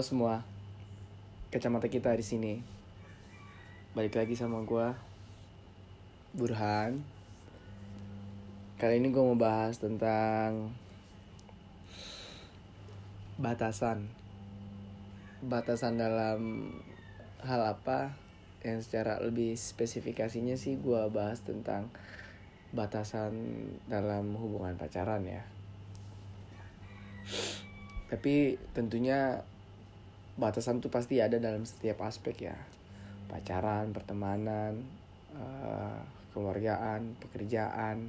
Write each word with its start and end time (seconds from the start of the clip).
Halo 0.00 0.16
semua, 0.16 0.40
kacamata 1.52 1.84
kita 1.92 2.16
di 2.16 2.24
sini. 2.24 2.54
Balik 3.92 4.16
lagi 4.16 4.32
sama 4.32 4.64
gua, 4.64 4.96
Burhan. 6.32 7.04
Kali 8.80 8.96
ini 8.96 9.12
gue 9.12 9.20
mau 9.20 9.36
bahas 9.36 9.76
tentang 9.76 10.72
batasan. 13.36 14.08
Batasan 15.44 16.00
dalam 16.00 16.72
hal 17.44 17.60
apa? 17.60 18.16
Yang 18.64 18.88
secara 18.88 19.20
lebih 19.20 19.52
spesifikasinya 19.52 20.56
sih 20.56 20.80
gue 20.80 21.12
bahas 21.12 21.44
tentang 21.44 21.92
batasan 22.72 23.36
dalam 23.84 24.32
hubungan 24.32 24.80
pacaran 24.80 25.28
ya. 25.28 25.44
Tapi 28.08 28.56
tentunya 28.72 29.44
batasan 30.40 30.80
tuh 30.80 30.88
pasti 30.88 31.20
ada 31.20 31.36
dalam 31.36 31.68
setiap 31.68 32.00
aspek 32.08 32.48
ya. 32.48 32.56
Pacaran, 33.28 33.92
pertemanan, 33.92 34.80
eh, 35.36 36.00
keluargaan, 36.32 37.20
pekerjaan, 37.20 38.08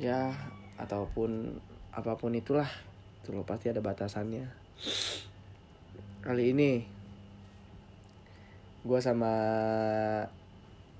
ya 0.00 0.32
ataupun 0.80 1.60
apa 1.92 2.16
pun 2.16 2.32
itulah. 2.32 2.66
Itu 3.20 3.36
loh 3.36 3.44
pasti 3.44 3.68
ada 3.68 3.84
batasannya. 3.84 4.48
Kali 6.24 6.44
ini 6.56 6.72
gue 8.80 9.00
sama 9.04 9.32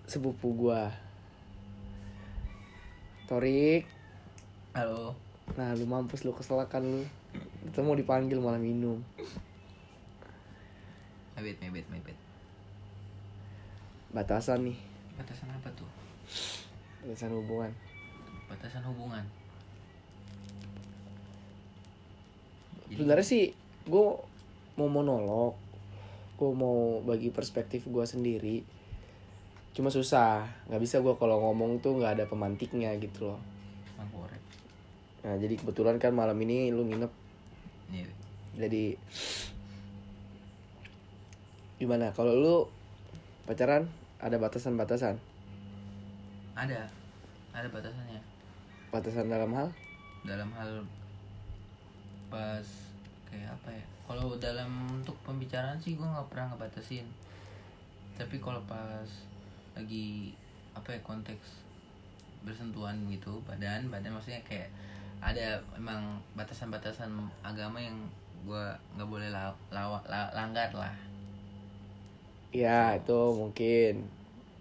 sepupu 0.04 0.52
gue 0.52 0.80
Torik. 3.24 3.88
Halo. 4.76 5.16
nah 5.58 5.74
lu 5.74 5.88
mampus 5.88 6.28
lu 6.28 6.36
keselakan 6.36 6.84
lu. 6.84 7.02
Mau 7.80 7.96
dipanggil 7.96 8.36
malah 8.36 8.60
minum 8.60 9.00
Mebet, 11.40 11.56
mebet, 11.64 11.86
mebet. 11.88 12.18
batasan 14.12 14.60
nih. 14.68 14.76
Batasan 15.16 15.48
apa 15.48 15.72
tuh? 15.72 15.88
batasan 17.00 17.32
hubungan. 17.32 17.72
Batasan 18.44 18.84
hubungan. 18.84 19.24
Sebenarnya 22.92 23.24
sih 23.24 23.56
gue 23.88 24.06
mau 24.76 24.88
monolog. 24.92 25.56
Gue 26.36 26.52
mau 26.52 27.00
bagi 27.08 27.32
perspektif 27.32 27.88
gue 27.88 28.04
sendiri. 28.04 28.60
Cuma 29.72 29.88
susah. 29.88 30.44
Nggak 30.68 30.82
bisa 30.84 31.00
gue 31.00 31.16
kalau 31.16 31.40
ngomong 31.40 31.80
tuh 31.80 31.96
nggak 31.96 32.20
ada 32.20 32.24
pemantiknya 32.28 32.92
gitu 33.00 33.32
loh. 33.32 33.40
Nah 35.24 35.40
jadi 35.40 35.56
kebetulan 35.56 35.96
kan 35.96 36.12
malam 36.12 36.36
ini 36.44 36.68
lu 36.68 36.84
nginep. 36.84 37.12
Nih, 37.96 38.04
jadi 38.60 38.92
gimana 41.80 42.12
kalau 42.12 42.36
lu 42.36 42.56
pacaran 43.48 43.88
ada 44.20 44.36
batasan-batasan 44.36 45.16
ada. 46.52 46.84
Ada 47.56 47.66
batasannya. 47.72 48.20
batasan 48.92 49.32
dalam 49.32 49.48
hal 49.56 49.72
Dalam 50.28 50.52
hal 50.52 50.84
pas 52.28 52.66
kayak 53.26 53.48
apa 53.56 53.72
ya? 53.72 53.84
Kalau 54.04 54.36
dalam 54.36 54.70
untuk 54.92 55.16
pembicaraan 55.24 55.80
sih 55.80 55.96
gue 55.96 56.04
nggak 56.04 56.28
pernah 56.28 56.52
ngebatasin. 56.52 57.08
Tapi 58.20 58.36
kalau 58.44 58.60
pas 58.68 59.08
lagi 59.72 60.36
apa 60.76 60.92
ya 60.92 61.00
konteks 61.00 61.64
bersentuhan 62.44 62.96
gitu 63.08 63.40
badan 63.48 63.88
badan 63.88 64.12
maksudnya 64.16 64.40
kayak 64.44 64.68
ada 65.20 65.60
emang 65.76 66.20
batasan-batasan 66.36 67.12
agama 67.44 67.76
yang 67.80 67.96
gue 68.44 68.64
nggak 68.96 69.08
boleh 69.08 69.28
la, 69.32 69.52
lawa- 69.72 70.04
la- 70.08 70.32
langgar 70.32 70.72
lah 70.72 70.92
ya 72.50 72.98
itu 72.98 73.20
mungkin 73.34 74.06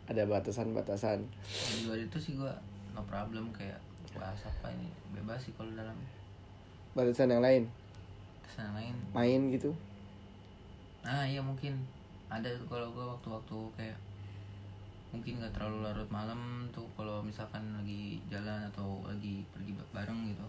ada 0.10 0.26
batasan-batasan. 0.26 1.26
Di 1.46 1.86
luar 1.86 2.02
itu 2.02 2.18
sih 2.18 2.34
gua 2.38 2.54
no 2.98 3.02
problem 3.06 3.50
kayak 3.54 3.78
bahas 4.18 4.42
apa 4.46 4.74
ini 4.74 4.90
bebas 5.14 5.42
sih 5.42 5.54
kalau 5.58 5.70
dalam. 5.74 5.98
Batasan 6.98 7.34
yang 7.34 7.46
lain? 7.46 7.64
Ke 8.42 8.50
sana 8.50 8.74
lain. 8.78 8.96
Main 9.14 9.42
gitu? 9.54 9.74
Nah 11.06 11.26
iya 11.26 11.42
mungkin. 11.42 11.78
Ada 12.30 12.50
kalau 12.70 12.94
gua 12.94 13.18
waktu-waktu 13.18 13.58
kayak 13.78 13.98
mungkin 15.10 15.42
nggak 15.42 15.54
terlalu 15.58 15.82
larut 15.82 16.10
malam 16.14 16.70
tuh 16.70 16.86
kalau 16.94 17.26
misalkan 17.26 17.66
lagi 17.74 18.22
jalan 18.30 18.62
atau 18.70 19.02
lagi 19.02 19.42
pergi 19.50 19.74
bareng 19.90 20.30
gitu 20.30 20.46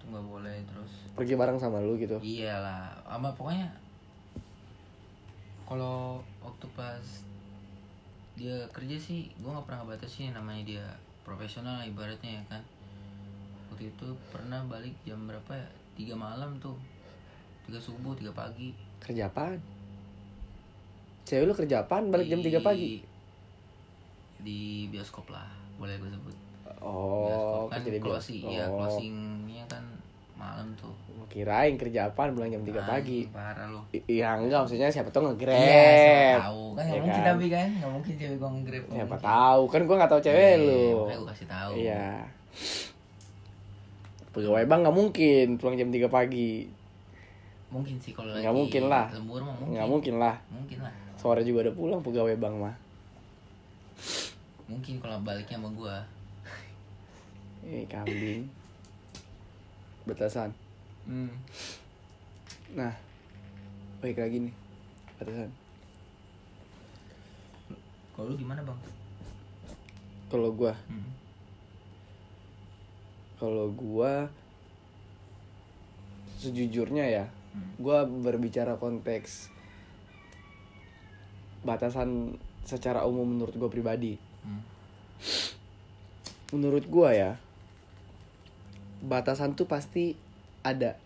itu 0.00 0.04
nggak 0.08 0.24
boleh 0.24 0.56
terus. 0.64 0.92
Pergi 1.12 1.36
bareng 1.36 1.60
sama 1.60 1.84
lu 1.84 2.00
gitu? 2.00 2.16
Iyalah 2.16 2.96
sama 3.04 3.28
pokoknya 3.36 3.68
kalau 5.70 6.18
waktu 6.42 6.66
pas 6.74 7.06
dia 8.34 8.66
kerja 8.74 8.96
sih 8.98 9.30
gue 9.38 9.46
nggak 9.46 9.62
pernah 9.70 9.86
ngebatasin 9.86 10.34
namanya 10.34 10.66
dia 10.66 10.84
profesional 11.22 11.78
ibaratnya 11.86 12.42
ya 12.42 12.44
kan. 12.50 12.62
Waktu 13.70 13.94
itu 13.94 14.06
pernah 14.34 14.66
balik 14.66 14.98
jam 15.06 15.30
berapa 15.30 15.54
ya? 15.54 15.68
Tiga 15.94 16.18
malam 16.18 16.58
tuh. 16.58 16.74
Tiga 17.70 17.78
subuh 17.78 18.18
tiga 18.18 18.34
pagi. 18.34 18.74
Kerja 18.98 19.30
apaan? 19.30 19.62
Cewek 21.22 21.46
lu 21.46 21.54
kerja 21.54 21.86
apaan? 21.86 22.10
Balik 22.10 22.26
jam 22.26 22.42
3 22.42 22.58
pagi? 22.58 22.98
Di- 22.98 23.06
di 24.40 24.60
bioskop 24.90 25.30
lah 25.30 25.46
boleh 25.78 25.94
gue 26.00 26.10
sebut. 26.10 26.36
Oh 26.82 27.30
bioskop 27.30 27.64
kan 27.70 27.80
di 27.86 27.90
bios- 27.94 28.02
closing 28.02 28.42
ya 28.48 28.64
oh. 28.66 28.82
closingnya 28.82 29.64
kan 29.68 29.84
malam 30.40 30.72
tuh 30.74 30.88
kirain 31.28 31.76
kerja 31.76 32.08
apaan 32.08 32.32
pulang 32.32 32.48
jam 32.48 32.58
3 32.60 32.74
pagi 32.82 33.28
parah 33.28 33.68
loh 33.68 33.84
I- 33.92 34.02
Iya 34.10 34.34
enggak 34.34 34.64
maksudnya 34.64 34.88
siapa 34.88 35.06
tuh 35.08 35.22
nge-grab. 35.22 35.54
Iya, 35.54 35.86
siapa 35.94 36.42
tahu 36.42 36.64
kan 36.72 36.82
nggak 36.82 36.90
Ya 36.90 37.00
mungkin 37.00 37.14
kan? 37.16 37.28
tapi 37.30 37.46
kan 37.46 37.68
nggak 37.72 37.92
mungkin 37.92 38.12
cewek 38.16 38.36
gua 38.36 38.50
nge-grab 38.50 38.82
Siapa 38.82 38.98
mungkin. 39.06 39.28
tahu 39.28 39.62
kan 39.68 39.80
gua 39.84 39.96
nggak 39.96 40.10
tahu 40.10 40.22
cewek 40.22 40.42
Iya, 40.50 40.56
lu. 40.58 40.82
gua 41.14 41.26
kasih 41.30 41.46
tahu 41.46 41.72
Iya. 41.76 42.06
Pegawai 44.30 44.64
bang 44.64 44.80
nggak 44.80 44.96
mungkin 44.96 45.46
pulang 45.56 45.76
jam 45.76 45.88
3 45.88 46.08
pagi. 46.08 46.52
mungkin 47.68 47.94
sih 47.96 48.10
kalau 48.10 48.34
Nggak 48.34 48.50
mungkin 48.52 48.82
lah. 48.84 49.06
lembur 49.12 49.38
mah 49.40 49.54
mungkin 49.54 49.70
Nggak 49.72 49.86
mungkin 49.88 50.14
lah. 50.18 50.36
mungkin 50.48 50.78
lah 50.80 50.92
Sore 51.14 51.44
juga 51.44 51.62
udah 51.62 51.74
pulang 51.76 52.00
pegawai 52.00 52.34
bang 52.34 52.54
mah. 52.56 52.74
mungkin 54.66 54.94
kalau 54.98 55.18
baliknya 55.20 55.54
sama 55.56 55.70
gua 55.70 55.96
Eh 57.62 57.84
kambing. 57.86 58.50
Batasan. 60.10 60.50
hmm. 61.06 61.30
Nah, 62.74 62.94
baik 64.02 64.18
lagi 64.18 64.50
nih. 64.50 64.54
Batasan. 65.22 65.50
kalau 68.10 68.34
lu 68.34 68.36
gimana 68.36 68.60
bang 68.60 68.80
Kalau 70.28 70.50
gua, 70.52 70.74
hmm. 70.90 71.10
kalau 73.40 73.66
gua 73.72 74.28
sejujurnya 76.42 77.06
ya, 77.06 77.24
Hmm. 77.50 77.66
gua 77.82 78.06
berbicara 78.06 78.78
konteks 78.78 79.50
batasan 81.66 82.38
secara 82.62 83.02
umum 83.02 83.26
menurut 83.26 83.54
gua 83.58 83.66
pribadi. 83.66 84.14
Hmm. 84.46 84.62
menurut 86.54 86.86
gua 86.86 87.10
ya 87.14 87.32
batasan 89.00 89.56
tuh 89.56 89.64
pasti 89.64 90.12
ada. 90.60 90.96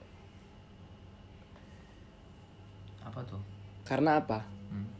Apa 3.06 3.20
tuh? 3.26 3.40
Karena 3.86 4.18
apa? 4.18 4.42
Hmm. 4.72 4.90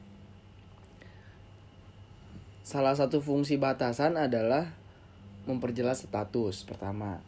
salah 2.65 2.97
satu 2.97 3.21
fungsi 3.21 3.61
batasan 3.61 4.17
adalah 4.17 4.73
memperjelas 5.45 6.07
status 6.07 6.65
pertama. 6.65 7.21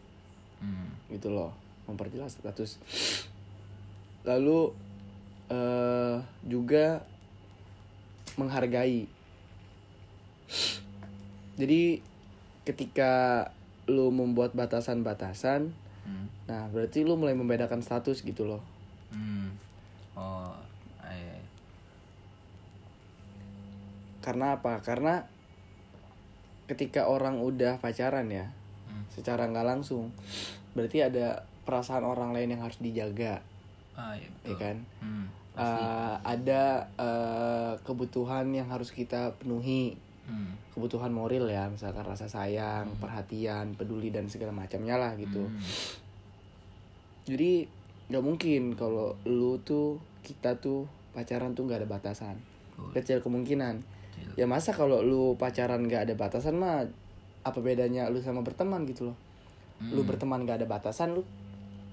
Hmm. 0.56 0.88
gitu 1.12 1.28
loh 1.28 1.52
memperjelas 1.84 2.38
status. 2.38 2.80
Lalu 4.24 4.72
eh 5.46 6.16
juga 6.42 7.04
menghargai. 8.34 9.06
Jadi 11.56 12.02
ketika 12.66 13.46
lu 13.86 14.10
membuat 14.10 14.52
batasan-batasan 14.52 15.72
Hmm. 16.06 16.30
nah 16.46 16.70
berarti 16.70 17.02
lu 17.02 17.18
mulai 17.18 17.34
membedakan 17.34 17.82
status 17.82 18.22
gitu 18.22 18.46
loh 18.46 18.62
Hmm. 19.10 19.50
oh 20.14 20.54
eh 21.02 21.42
Karena 24.18 24.58
apa? 24.58 24.82
Karena 24.82 25.22
ketika 26.66 27.06
orang 27.06 27.38
udah 27.38 27.78
pacaran 27.78 28.26
ya, 28.26 28.50
Hmm. 28.86 29.06
secara 29.10 29.46
nggak 29.46 29.66
langsung, 29.66 30.10
berarti 30.74 31.02
ada 31.02 31.42
perasaan 31.62 32.02
orang 32.02 32.30
lain 32.34 32.54
yang 32.54 32.62
harus 32.62 32.78
dijaga, 32.78 33.42
ah 33.94 34.14
iya 34.14 34.26
ya 34.26 34.30
betul 34.30 34.56
kan? 34.58 34.76
hmm. 35.02 35.26
pasti 35.54 35.82
Eh, 35.82 36.14
ada 36.22 36.62
eh, 36.98 37.72
kebutuhan 37.82 38.46
yang 38.50 38.66
harus 38.66 38.90
kita 38.90 39.34
penuhi, 39.38 39.94
hmm. 40.26 40.76
kebutuhan 40.76 41.10
moral 41.10 41.46
ya, 41.48 41.66
misalkan 41.70 42.04
rasa 42.06 42.26
sayang, 42.30 42.90
perhatian, 42.98 43.74
peduli 43.74 44.10
dan 44.10 44.26
segala 44.30 44.52
macamnya 44.54 44.98
lah 44.98 45.14
gitu. 45.18 45.46
Hmm. 45.46 45.62
Jadi 47.26 47.66
nggak 48.06 48.22
mungkin 48.22 48.78
kalau 48.78 49.18
lu 49.26 49.58
tuh 49.66 49.98
kita 50.22 50.58
tuh 50.62 50.86
pacaran 51.10 51.58
tuh 51.58 51.66
nggak 51.66 51.82
ada 51.82 51.90
batasan 51.90 52.38
kecil 52.94 53.18
kemungkinan 53.24 53.82
ya 54.36 54.46
masa 54.46 54.70
kalau 54.70 55.02
lu 55.02 55.34
pacaran 55.34 55.82
nggak 55.82 56.06
ada 56.06 56.14
batasan 56.14 56.54
mah 56.60 56.86
apa 57.42 57.58
bedanya 57.58 58.06
lu 58.12 58.22
sama 58.22 58.46
berteman 58.46 58.84
gitu 58.86 59.10
loh 59.10 59.18
lu 59.92 60.00
Hmm. 60.00 60.08
berteman 60.08 60.40
nggak 60.44 60.64
ada 60.64 60.68
batasan 60.68 61.18
lu 61.18 61.22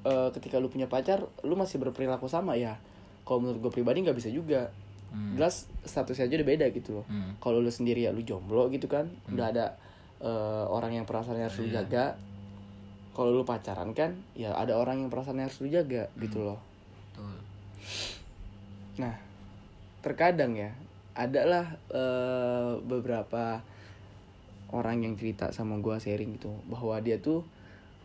eh, 0.08 0.30
ketika 0.36 0.60
lu 0.60 0.72
punya 0.72 0.88
pacar 0.88 1.24
lu 1.44 1.56
masih 1.56 1.80
berperilaku 1.84 2.32
sama 2.32 2.56
ya 2.56 2.80
kalau 3.28 3.44
menurut 3.44 3.60
gue 3.68 3.72
pribadi 3.80 4.04
nggak 4.04 4.16
bisa 4.16 4.30
juga 4.32 4.72
Hmm. 5.14 5.38
jelas 5.38 5.70
statusnya 5.80 6.26
aja 6.26 6.36
udah 6.36 6.50
beda 6.50 6.66
gitu 6.70 6.90
loh 6.92 7.06
Hmm. 7.06 7.38
kalau 7.38 7.62
lu 7.62 7.70
sendiri 7.70 8.02
ya 8.02 8.10
lu 8.10 8.22
jomblo 8.22 8.66
gitu 8.68 8.90
kan 8.90 9.06
nggak 9.30 9.48
ada 9.54 9.78
eh, 10.20 10.66
orang 10.66 10.90
yang 10.92 11.06
perasaannya 11.06 11.46
harus 11.46 11.60
lu 11.60 11.70
Iya. 11.70 11.86
jaga 11.86 12.06
kalau 13.12 13.30
lu 13.32 13.44
pacaran 13.44 13.94
kan 13.94 14.18
ya 14.34 14.50
ada 14.52 14.74
orang 14.74 14.98
yang 14.98 15.10
perasaannya 15.10 15.46
harus 15.46 15.60
lu 15.60 15.70
jaga 15.70 16.10
Hmm. 16.10 16.20
gitu 16.20 16.42
loh 16.42 16.58
Betul. 17.14 17.36
nah 18.98 19.16
terkadang 20.00 20.54
ya 20.54 20.74
adalah 21.14 21.78
eh, 21.88 22.74
beberapa 22.80 23.62
orang 24.70 24.98
yang 25.00 25.14
cerita 25.14 25.54
sama 25.54 25.78
gua 25.78 26.02
sharing 26.02 26.34
gitu 26.34 26.50
bahwa 26.66 26.98
dia 26.98 27.18
tuh 27.18 27.46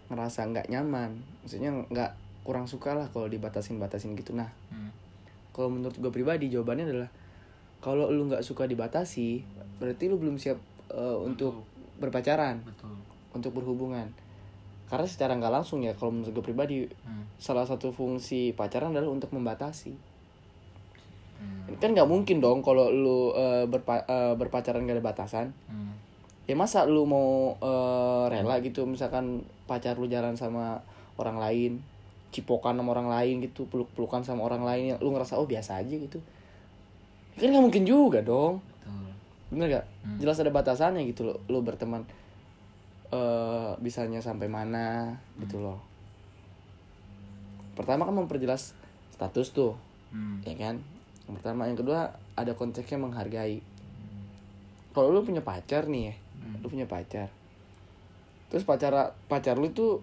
ngerasa 0.09 0.45
nggak 0.47 0.69
nyaman 0.69 1.17
maksudnya 1.41 1.73
nggak 1.89 2.13
kurang 2.41 2.65
suka 2.65 2.93
lah 2.93 3.09
kalau 3.09 3.25
dibatasin 3.27 3.77
batasin 3.77 4.13
gitu 4.13 4.33
nah 4.33 4.49
Hmm. 4.69 4.93
Kalau 5.59 5.75
menurut 5.75 5.99
gue 5.99 6.13
pribadi 6.15 6.47
jawabannya 6.47 6.87
adalah 6.87 7.11
kalau 7.83 8.07
lu 8.07 8.31
nggak 8.31 8.47
suka 8.47 8.65
dibatasi 8.65 9.43
berarti 9.77 10.07
lu 10.07 10.15
belum 10.17 10.39
siap 10.39 10.55
eh, 10.89 11.17
untuk 11.19 11.67
berpacaran 11.99 12.63
Betul. 12.63 12.95
untuk 13.35 13.51
berhubungan 13.53 14.07
karena 14.87 15.05
secara 15.05 15.35
nggak 15.35 15.51
langsung 15.53 15.83
ya 15.83 15.93
kalau 15.93 16.15
menurut 16.15 16.31
gue 16.33 16.45
pribadi 16.45 16.87
Hmm. 17.03 17.27
salah 17.37 17.67
satu 17.67 17.91
fungsi 17.91 18.55
pacaran 18.55 18.95
adalah 18.95 19.11
untuk 19.11 19.35
membatasi 19.35 19.99
Hmm. 21.39 21.71
kan 21.79 21.95
nggak 21.95 22.07
mungkin 22.07 22.39
dong 22.39 22.63
kalau 22.63 22.89
lu 22.89 23.31
eh, 23.33 23.63
berpa- 23.65 24.03
eh, 24.05 24.35
berpacaran 24.35 24.83
gak 24.83 24.99
ada 24.99 25.05
batasan 25.05 25.47
Hmm. 25.67 25.95
ya 26.47 26.55
masa 26.55 26.83
lu 26.83 27.03
mau 27.03 27.55
eh, 27.55 28.25
rela 28.29 28.59
gitu 28.59 28.83
misalkan 28.85 29.43
pacar 29.67 29.95
lu 29.95 30.07
jalan 30.07 30.35
sama 30.35 30.83
orang 31.15 31.39
lain 31.39 31.73
cipokan 32.29 32.77
sama 32.77 32.93
orang 32.93 33.09
lain 33.09 33.41
gitu 33.41 33.65
peluk 33.67 33.89
pelukan 33.97 34.21
sama 34.21 34.45
orang 34.45 34.61
lain 34.63 34.85
yang 34.95 34.99
lu 35.01 35.11
ngerasa 35.11 35.37
oh 35.37 35.49
biasa 35.49 35.81
aja 35.81 35.95
gitu. 35.97 36.21
Kan 37.35 37.51
nggak 37.51 37.65
mungkin 37.65 37.85
juga 37.85 38.21
dong. 38.21 38.61
Betul. 38.61 39.11
bener 39.49 39.81
gak 39.81 39.87
Hmm. 40.05 40.21
jelas 40.21 40.37
ada 40.39 40.53
batasannya 40.53 41.09
gitu 41.09 41.25
loh 41.25 41.41
lu 41.49 41.65
berteman 41.65 42.05
eh 43.09 43.71
bisanya 43.81 44.21
sampai 44.21 44.45
mana 44.45 45.17
gitu 45.41 45.57
loh. 45.57 45.81
Pertama 47.73 48.05
kan 48.05 48.13
memperjelas 48.13 48.75
status 49.09 49.55
tuh 49.55 49.73
Hmm. 50.13 50.45
ya 50.45 50.53
kan? 50.53 50.77
Yang 51.25 51.35
pertama 51.41 51.65
yang 51.65 51.77
kedua 51.77 52.13
ada 52.35 52.53
konteksnya 52.53 52.97
menghargai. 52.97 53.61
Kalau 54.93 55.09
lu 55.09 55.25
punya 55.25 55.41
pacar 55.41 55.89
nih 55.89 56.13
ya 56.13 56.15
Hmm. 56.39 56.61
lu 56.63 56.69
punya 56.69 56.85
pacar 56.85 57.29
terus 58.49 58.65
pacar 58.65 58.95
pacar 59.27 59.57
lu 59.57 59.69
tuh 59.71 60.01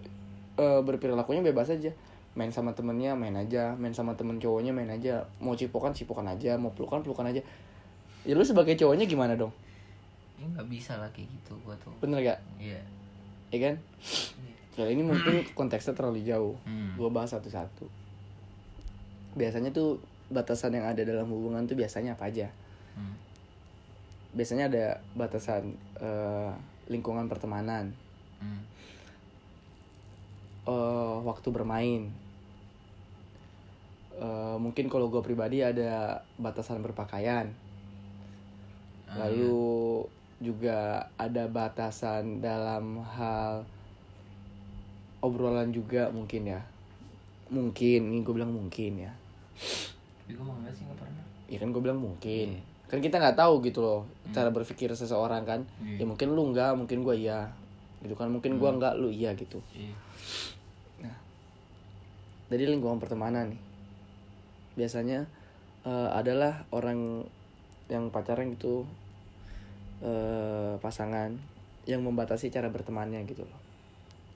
eh, 0.56 0.80
berperilakunya 0.80 1.42
bebas 1.42 1.68
aja 1.68 1.90
main 2.36 2.52
sama 2.52 2.76
temennya 2.76 3.16
main 3.16 3.32
aja. 3.34 3.72
Main 3.80 3.96
sama 3.96 4.12
temen 4.14 4.36
cowoknya 4.36 4.70
main 4.70 4.92
aja. 4.92 5.24
Mau 5.40 5.56
cipokan 5.56 5.96
cipokan 5.96 6.28
aja. 6.28 6.54
Mau 6.60 6.70
pelukan 6.70 7.00
pelukan 7.00 7.26
aja. 7.26 7.40
Ya 8.22 8.32
lu 8.36 8.44
sebagai 8.44 8.76
cowoknya 8.76 9.08
gimana 9.08 9.34
dong? 9.34 9.50
Ya 10.36 10.44
nggak 10.52 10.68
bisa 10.68 11.00
lah 11.00 11.08
kayak 11.16 11.32
gitu 11.32 11.56
gua 11.64 11.72
tuh. 11.80 11.96
bener 12.04 12.20
gak 12.20 12.38
Iya. 12.60 12.80
ya 13.48 13.58
kan? 13.72 13.74
Kalau 14.76 14.92
ini 14.92 15.00
mungkin 15.00 15.48
konteksnya 15.56 15.96
terlalu 15.96 16.20
jauh. 16.28 16.52
Hmm. 16.68 16.92
gue 16.92 17.08
bahas 17.08 17.32
satu-satu. 17.32 17.88
Biasanya 19.32 19.72
tuh 19.72 19.96
batasan 20.28 20.76
yang 20.76 20.84
ada 20.84 21.00
dalam 21.00 21.24
hubungan 21.32 21.64
tuh 21.64 21.72
biasanya 21.72 22.12
apa 22.12 22.28
aja? 22.28 22.52
Hmm. 22.92 23.16
biasanya 24.36 24.68
ada 24.68 25.00
batasan 25.16 25.72
eh, 25.96 26.52
lingkungan 26.92 27.24
pertemanan. 27.24 27.96
Hmm. 28.36 28.60
eh, 30.68 31.16
waktu 31.24 31.48
bermain 31.48 32.12
Eh, 34.16 34.56
mungkin 34.56 34.88
kalau 34.88 35.12
gue 35.12 35.20
pribadi 35.20 35.60
ada 35.60 36.24
batasan 36.40 36.80
berpakaian. 36.80 37.52
Ah, 39.12 39.28
lalu 39.28 40.08
juga 40.40 41.12
ada 41.20 41.44
batasan 41.52 42.40
dalam 42.40 43.04
hal 43.04 43.68
obrolan 45.20 45.68
juga 45.68 46.08
mungkin 46.08 46.48
ya. 46.48 46.64
Mungkin 47.52 48.08
ini 48.08 48.24
gue 48.24 48.32
bilang 48.32 48.56
mungkin 48.56 49.04
ya. 49.04 49.12
Tapi 50.24 50.32
gua 50.32 50.48
mah 50.48 50.56
enggak 50.64 50.74
sih 50.80 50.84
nggak 50.88 50.98
pernah. 50.98 51.24
ya 51.46 51.62
kan 51.62 51.68
gue 51.70 51.82
bilang 51.84 52.00
mungkin. 52.00 52.48
Iya. 52.58 52.74
kan 52.86 53.02
kita 53.02 53.18
nggak 53.18 53.34
tahu 53.34 53.66
gitu 53.66 53.82
loh 53.82 54.06
cara 54.30 54.48
berpikir 54.48 54.88
seseorang 54.96 55.44
kan. 55.44 55.60
Iya. 55.84 56.02
ya 56.02 56.04
mungkin 56.08 56.32
lu 56.32 56.56
nggak 56.56 56.72
mungkin 56.72 57.04
gue 57.04 57.14
iya. 57.20 57.52
Gitu 58.00 58.16
kan 58.16 58.32
mungkin 58.32 58.56
gua 58.56 58.72
nggak 58.80 58.96
lu 58.96 59.12
iya 59.12 59.36
gitu. 59.36 59.60
Iya. 59.76 59.92
dari 62.46 62.62
lingkungan 62.62 63.02
pertemanan 63.02 63.50
nih 63.50 63.65
biasanya 64.78 65.26
eh, 65.86 66.10
adalah 66.12 66.66
orang 66.72 67.24
yang 67.92 68.10
pacaran 68.14 68.52
gitu 68.54 68.84
eh, 70.04 70.74
pasangan 70.80 71.30
yang 71.86 72.02
membatasi 72.02 72.50
cara 72.50 72.68
bertemannya 72.68 73.22
gitu 73.28 73.46
loh 73.46 73.60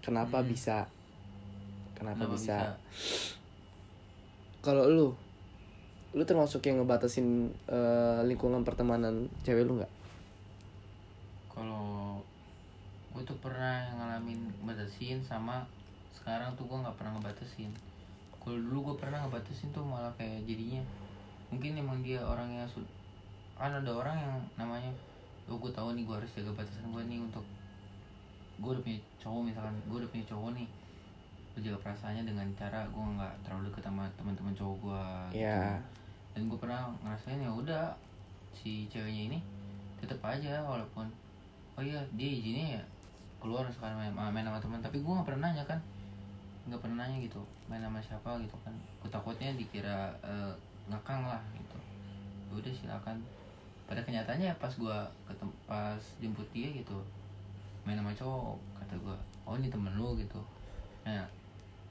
kenapa 0.04 0.40
Hmm. 0.40 0.48
bisa 0.50 0.86
kenapa, 1.98 2.24
Kenapa 2.24 2.34
bisa, 2.34 2.56
bisa? 2.56 2.68
kalau 4.60 4.84
lu 4.88 5.06
lu 6.10 6.22
termasuk 6.26 6.66
yang 6.66 6.82
ngebatasin 6.82 7.28
eh, 7.70 8.20
lingkungan 8.26 8.62
pertemanan 8.66 9.30
cewek 9.46 9.64
lu 9.66 9.78
nggak 9.78 9.92
Kalau 11.52 11.84
gue 13.12 13.22
tuh 13.26 13.38
pernah 13.44 13.90
ngalamin 13.98 14.40
batasin 14.64 15.18
sama 15.30 15.66
sekarang 16.16 16.54
tuh 16.56 16.64
gue 16.70 16.78
nggak 16.82 16.96
pernah 16.98 17.12
ngebatasin. 17.18 17.70
Kalau 18.40 18.56
dulu 18.56 18.78
gue 18.92 18.96
pernah 19.04 19.20
ngebatasin 19.24 19.70
tuh 19.70 19.84
malah 19.84 20.10
kayak 20.16 20.48
jadinya 20.48 20.80
mungkin 21.50 21.76
emang 21.76 21.98
dia 22.00 22.22
orangnya 22.22 22.64
sud 22.70 22.86
kan 23.58 23.74
ada 23.74 23.90
orang 23.92 24.16
yang 24.16 24.34
namanya 24.56 24.88
oh 25.50 25.58
gue 25.58 25.68
tahu 25.74 25.92
nih 25.98 26.06
gue 26.06 26.16
harus 26.16 26.30
jaga 26.32 26.54
batasan 26.56 26.88
gue 26.94 27.02
nih 27.10 27.18
untuk 27.20 27.44
gue 28.62 28.70
udah 28.70 28.82
punya 28.86 28.98
cowok 29.18 29.42
misalkan 29.50 29.74
gue 29.84 29.96
udah 30.00 30.10
punya 30.14 30.24
cowok 30.30 30.50
nih 30.56 30.68
gue 31.52 31.60
jaga 31.66 31.78
perasaannya 31.84 32.24
dengan 32.24 32.46
cara 32.54 32.86
gue 32.86 33.02
nggak 33.02 33.34
terlalu 33.44 33.68
deket 33.68 33.82
sama 33.84 34.06
teman-teman 34.14 34.54
cowok 34.54 34.76
gue 34.80 35.04
ya 35.42 35.76
dan 36.32 36.46
gue 36.46 36.58
pernah 36.62 36.88
ngerasain 37.02 37.42
ya 37.42 37.50
udah 37.50 37.84
si 38.54 38.86
ceweknya 38.86 39.34
ini 39.34 39.38
tetap 39.98 40.22
aja 40.22 40.62
walaupun 40.62 41.10
oh 41.76 41.82
iya 41.82 42.00
dia 42.14 42.30
izinnya 42.30 42.78
ya 42.80 42.82
keluar 43.42 43.66
sekarang 43.68 43.98
main, 43.98 44.32
main 44.32 44.46
sama 44.46 44.62
teman 44.62 44.80
tapi 44.80 45.02
gue 45.02 45.12
nggak 45.12 45.26
pernah 45.26 45.50
nanya 45.50 45.64
kan 45.66 45.82
nggak 46.70 46.80
pernah 46.86 47.02
nanya 47.02 47.18
gitu 47.26 47.42
main 47.66 47.82
sama 47.82 47.98
siapa? 47.98 48.38
gitu 48.38 48.54
kan. 48.62 48.74
Gue 49.02 49.10
takutnya 49.10 49.50
dikira 49.58 50.14
eh, 50.22 50.54
ngakang 50.86 51.26
lah 51.26 51.42
gitu. 51.58 51.78
Ya 52.46 52.52
udah 52.62 52.72
silakan. 52.72 53.18
Pada 53.90 54.00
kenyataannya 54.06 54.54
pas 54.62 54.70
gue 54.70 54.98
ketem 55.26 55.50
pas 55.66 55.98
jemput 56.22 56.46
dia 56.54 56.70
gitu 56.70 57.02
main 57.82 57.96
sama 57.96 58.12
cowok 58.12 58.60
kata 58.76 58.94
gue 59.02 59.16
oh 59.50 59.58
ini 59.58 59.66
temen 59.66 59.90
lu 59.98 60.14
gitu. 60.14 60.38
Nah 61.02 61.26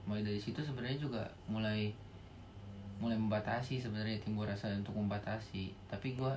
mulai 0.08 0.24
dari 0.24 0.40
situ 0.40 0.64
sebenarnya 0.64 0.96
juga 0.96 1.28
mulai 1.52 1.92
mulai 3.04 3.20
membatasi 3.20 3.84
sebenarnya 3.84 4.24
timbul 4.24 4.48
rasa 4.48 4.72
untuk 4.72 4.96
membatasi. 4.96 5.76
Tapi 5.92 6.16
gue 6.16 6.34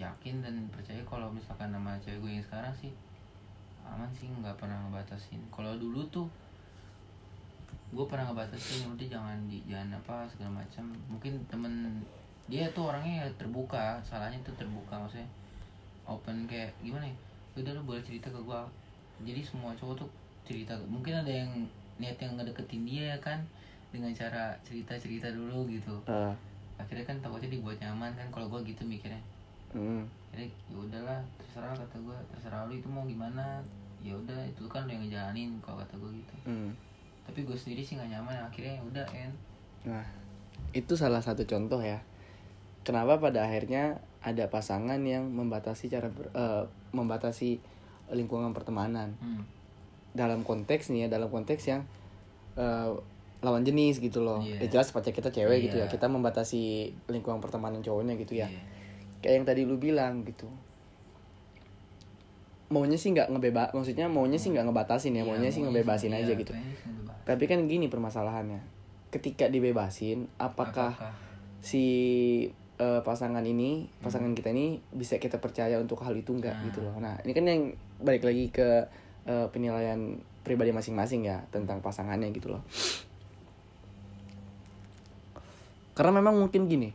yakin 0.00 0.42
dan 0.42 0.64
percaya 0.72 0.98
kalau 1.06 1.28
misalkan 1.30 1.70
nama 1.70 1.94
cewek 2.00 2.18
gue 2.24 2.30
yang 2.40 2.44
sekarang 2.44 2.74
sih 2.74 2.90
aman 3.84 4.08
sih 4.16 4.32
nggak 4.32 4.56
pernah 4.56 4.80
ngebatasin. 4.88 5.44
Kalau 5.52 5.76
dulu 5.76 6.00
tuh 6.08 6.26
gue 7.94 8.06
pernah 8.10 8.26
ngebatasin 8.28 8.90
udah 8.90 9.06
jangan 9.06 9.38
di 9.46 9.62
jangan 9.70 9.94
apa 10.02 10.26
segala 10.26 10.60
macam 10.60 10.90
mungkin 11.06 11.38
temen 11.46 12.02
dia 12.50 12.66
tuh 12.74 12.90
orangnya 12.92 13.24
ya 13.24 13.26
terbuka 13.38 14.02
salahnya 14.04 14.36
tuh 14.42 14.52
terbuka 14.58 14.98
maksudnya 14.98 15.30
open 16.04 16.44
kayak 16.44 16.74
gimana 16.84 17.08
ya? 17.08 17.16
Udah 17.54 17.72
lu 17.72 17.86
boleh 17.86 18.02
cerita 18.02 18.28
ke 18.28 18.36
gue 18.36 18.60
jadi 19.22 19.40
semua 19.46 19.72
cowok 19.78 20.04
tuh 20.04 20.10
cerita 20.44 20.74
mungkin 20.90 21.22
ada 21.22 21.30
yang 21.30 21.50
niat 21.96 22.18
yang 22.18 22.34
ngedeketin 22.34 22.82
dia 22.82 23.14
kan 23.22 23.38
dengan 23.94 24.10
cara 24.10 24.58
cerita 24.66 24.98
cerita 24.98 25.30
dulu 25.30 25.70
gitu. 25.70 25.94
Eh, 26.10 26.34
akhirnya 26.76 27.06
kan 27.06 27.16
takutnya 27.22 27.54
dibuat 27.54 27.78
nyaman 27.78 28.10
kan 28.18 28.26
kalau 28.34 28.50
gue 28.50 28.74
gitu 28.74 28.82
mikirnya. 28.82 29.22
Hmm, 29.70 30.02
jadi 30.34 30.50
ya 30.66 30.76
udahlah 30.78 31.20
terserah 31.38 31.74
kata 31.78 31.96
gue 32.02 32.18
terserah 32.34 32.66
lu 32.66 32.74
itu 32.74 32.90
mau 32.90 33.06
gimana. 33.06 33.62
Ya 34.02 34.12
udah 34.12 34.36
itu 34.44 34.66
kan 34.66 34.84
udah 34.84 34.92
yang 34.92 35.02
ngejalanin 35.06 35.50
kalau 35.62 35.78
kata 35.80 35.94
gue 35.96 36.10
gitu. 36.18 36.34
Hmm. 36.44 36.74
Tapi 37.24 37.42
gue 37.42 37.56
sendiri 37.56 37.80
sih 37.80 37.96
nggak 37.96 38.10
nyaman 38.10 38.36
akhirnya 38.44 38.76
ya 38.76 38.82
udah 38.84 39.06
en 39.12 39.32
Nah, 39.84 40.04
itu 40.72 40.96
salah 40.96 41.20
satu 41.20 41.44
contoh 41.44 41.76
ya. 41.78 42.00
Kenapa 42.84 43.20
pada 43.20 43.44
akhirnya 43.44 44.00
ada 44.24 44.48
pasangan 44.48 44.96
yang 45.04 45.28
membatasi 45.28 45.92
cara 45.92 46.08
ber- 46.08 46.32
eh, 46.32 46.64
membatasi 46.92 47.60
lingkungan 48.08 48.56
pertemanan 48.56 49.12
hmm. 49.20 49.44
dalam 50.12 50.40
konteks 50.40 50.88
nih 50.88 51.04
ya, 51.04 51.08
dalam 51.12 51.28
konteks 51.28 51.68
yang 51.68 51.84
eh, 52.56 52.90
lawan 53.44 53.60
jenis 53.60 54.00
gitu 54.00 54.24
loh 54.24 54.40
Iya. 54.40 54.64
ya 54.64 54.68
jelas 54.72 54.88
pacar 54.88 55.12
kita 55.12 55.28
cewek 55.28 55.68
gitu 55.68 55.76
ya 55.76 55.84
Iya. 55.84 55.92
kita 55.92 56.08
membatasi 56.08 56.62
lingkungan 57.12 57.44
pertemanan 57.44 57.84
cowoknya 57.84 58.16
gitu 58.16 58.40
ya 58.40 58.48
Iya. 58.48 58.60
kayak 59.20 59.34
yang 59.36 59.44
tadi 59.44 59.68
lu 59.68 59.76
bilang 59.76 60.24
gitu 60.24 60.48
maunya 62.66 62.96
sih 62.96 63.12
nggak 63.12 63.28
ngebebas 63.28 63.72
maksudnya 63.72 64.08
maunya 64.08 64.36
sih 64.36 64.50
nggak 64.50 64.64
ngebatasin 64.64 65.12
ya 65.12 65.20
Iya, 65.20 65.28
maunya 65.28 65.50
sih 65.50 65.60
ngebebasin 65.60 66.12
aja 66.12 66.32
gitu. 66.32 66.52
tapi 67.22 67.44
kan 67.44 67.64
gini 67.64 67.88
permasalahannya 67.88 68.60
ketika 69.08 69.46
dibebasin 69.46 70.26
apakah, 70.36 70.90
Apakah? 70.92 71.14
si 71.60 71.84
eh, 72.74 73.00
pasangan 73.00 73.40
ini 73.40 73.86
pasangan 73.98 74.32
kita 74.32 74.50
ini 74.50 74.82
bisa 74.90 75.16
kita 75.16 75.38
percaya 75.38 75.78
untuk 75.78 76.02
hal 76.02 76.12
itu 76.12 76.34
enggak 76.34 76.52
Nah. 76.52 76.64
gitu 76.66 76.82
loh. 76.82 76.98
Nah 76.98 77.14
ini 77.22 77.30
kan 77.30 77.44
yang 77.46 77.62
balik 77.98 78.26
lagi 78.26 78.50
ke 78.50 78.90
eh, 79.24 79.46
penilaian 79.48 80.18
pribadi 80.42 80.68
masing-masing 80.70 81.22
ya 81.22 81.46
tentang 81.48 81.78
pasangannya 81.78 82.28
gitu 82.30 82.50
loh. 82.50 82.60
Karena 85.94 86.10
memang 86.12 86.34
mungkin 86.34 86.66
gini 86.66 86.90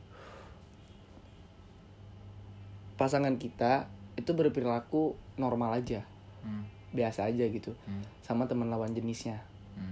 pasangan 2.93 3.39
kita 3.39 3.88
itu 4.19 4.35
berperilaku 4.35 5.15
normal 5.39 5.79
aja 5.79 6.03
Hmm, 6.39 6.63
biasa 6.96 7.27
aja 7.27 7.43
gitu 7.51 7.75
hmm, 7.84 8.24
sama 8.24 8.48
teman 8.48 8.72
lawan 8.72 8.96
jenisnya 8.96 9.43
hmm. 9.75 9.91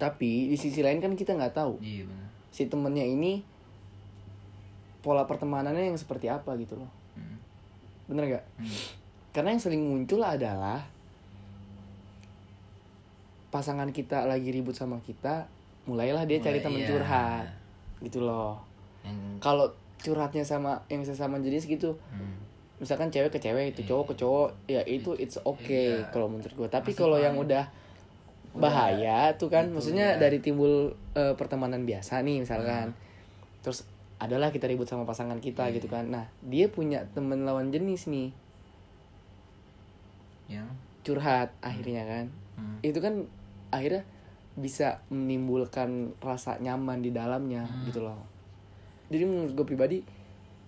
tapi 0.00 0.48
di 0.48 0.56
sisi 0.56 0.80
lain 0.80 1.04
kan 1.04 1.12
kita 1.12 1.36
nggak 1.36 1.52
tahu 1.52 1.76
Iya 1.84 2.08
si 2.48 2.64
temennya 2.64 3.04
ini 3.04 3.44
pola 5.04 5.28
pertemanannya 5.28 5.92
yang 5.92 5.98
seperti 6.00 6.32
apa 6.32 6.56
gitu 6.56 6.80
loh 6.80 6.88
Hmm, 7.14 7.38
bener 8.08 8.40
gak? 8.40 8.44
hmm. 8.58 8.78
karena 9.36 9.52
yang 9.54 9.62
sering 9.62 9.84
muncul 9.84 10.24
adalah 10.24 10.82
pasangan 13.52 13.92
kita 13.94 14.26
lagi 14.26 14.50
ribut 14.50 14.74
sama 14.74 14.98
kita 15.04 15.46
mulailah 15.86 16.26
dia 16.26 16.42
cari 16.42 16.58
Mulai, 16.58 16.64
teman 16.66 16.80
iya. 16.80 16.88
curhat 16.90 17.46
gitu 18.02 18.18
loh 18.24 18.58
Yang 19.06 19.18
kalau 19.38 19.66
curhatnya 20.02 20.42
sama 20.42 20.82
yang 20.90 21.04
sesama 21.06 21.38
jenis 21.38 21.68
gitu 21.68 21.94
hmm. 22.10 22.34
Misalkan 22.84 23.08
cewek 23.08 23.32
ke 23.32 23.40
cewek 23.40 23.72
itu 23.72 23.80
Iya. 23.80 23.88
cowok 23.88 24.04
ke 24.06 24.14
cowok 24.20 24.48
ya 24.66 24.82
itu 24.84 25.10
it's 25.16 25.40
okay 25.40 25.98
Iya. 25.98 26.12
kalau 26.12 26.28
menurut 26.28 26.52
gue 26.52 26.68
tapi 26.68 26.92
kalau 26.92 27.16
yang 27.16 27.34
udah 27.34 27.64
Udah 28.54 28.70
bahaya 28.70 29.34
tuh 29.34 29.50
kan 29.50 29.66
maksudnya 29.66 30.14
ya. 30.14 30.20
dari 30.20 30.38
timbul 30.38 30.92
eh, 31.12 31.34
pertemanan 31.34 31.82
biasa 31.82 32.22
nih 32.22 32.38
misalkan 32.38 32.94
terus 33.60 33.82
adalah 34.14 34.48
kita 34.48 34.70
ribut 34.70 34.86
sama 34.86 35.02
pasangan 35.02 35.40
kita 35.40 35.66
Iya. 35.66 35.74
gitu 35.74 35.88
kan 35.88 36.06
nah 36.06 36.28
dia 36.38 36.68
punya 36.68 37.02
temen 37.10 37.42
lawan 37.42 37.72
jenis 37.72 38.06
nih 38.06 38.30
yang 40.46 40.68
curhat 41.02 41.52
akhirnya 41.60 42.04
kan 42.04 42.24
hmm. 42.56 42.78
itu 42.84 42.98
kan 43.00 43.24
akhirnya 43.68 44.04
bisa 44.54 45.02
menimbulkan 45.10 46.14
rasa 46.22 46.60
nyaman 46.60 47.02
di 47.02 47.10
dalamnya 47.10 47.66
Hmm. 47.66 47.84
gitu 47.88 48.04
loh 48.04 48.20
jadi 49.10 49.26
menurut 49.26 49.52
gue 49.52 49.66
pribadi 49.66 49.98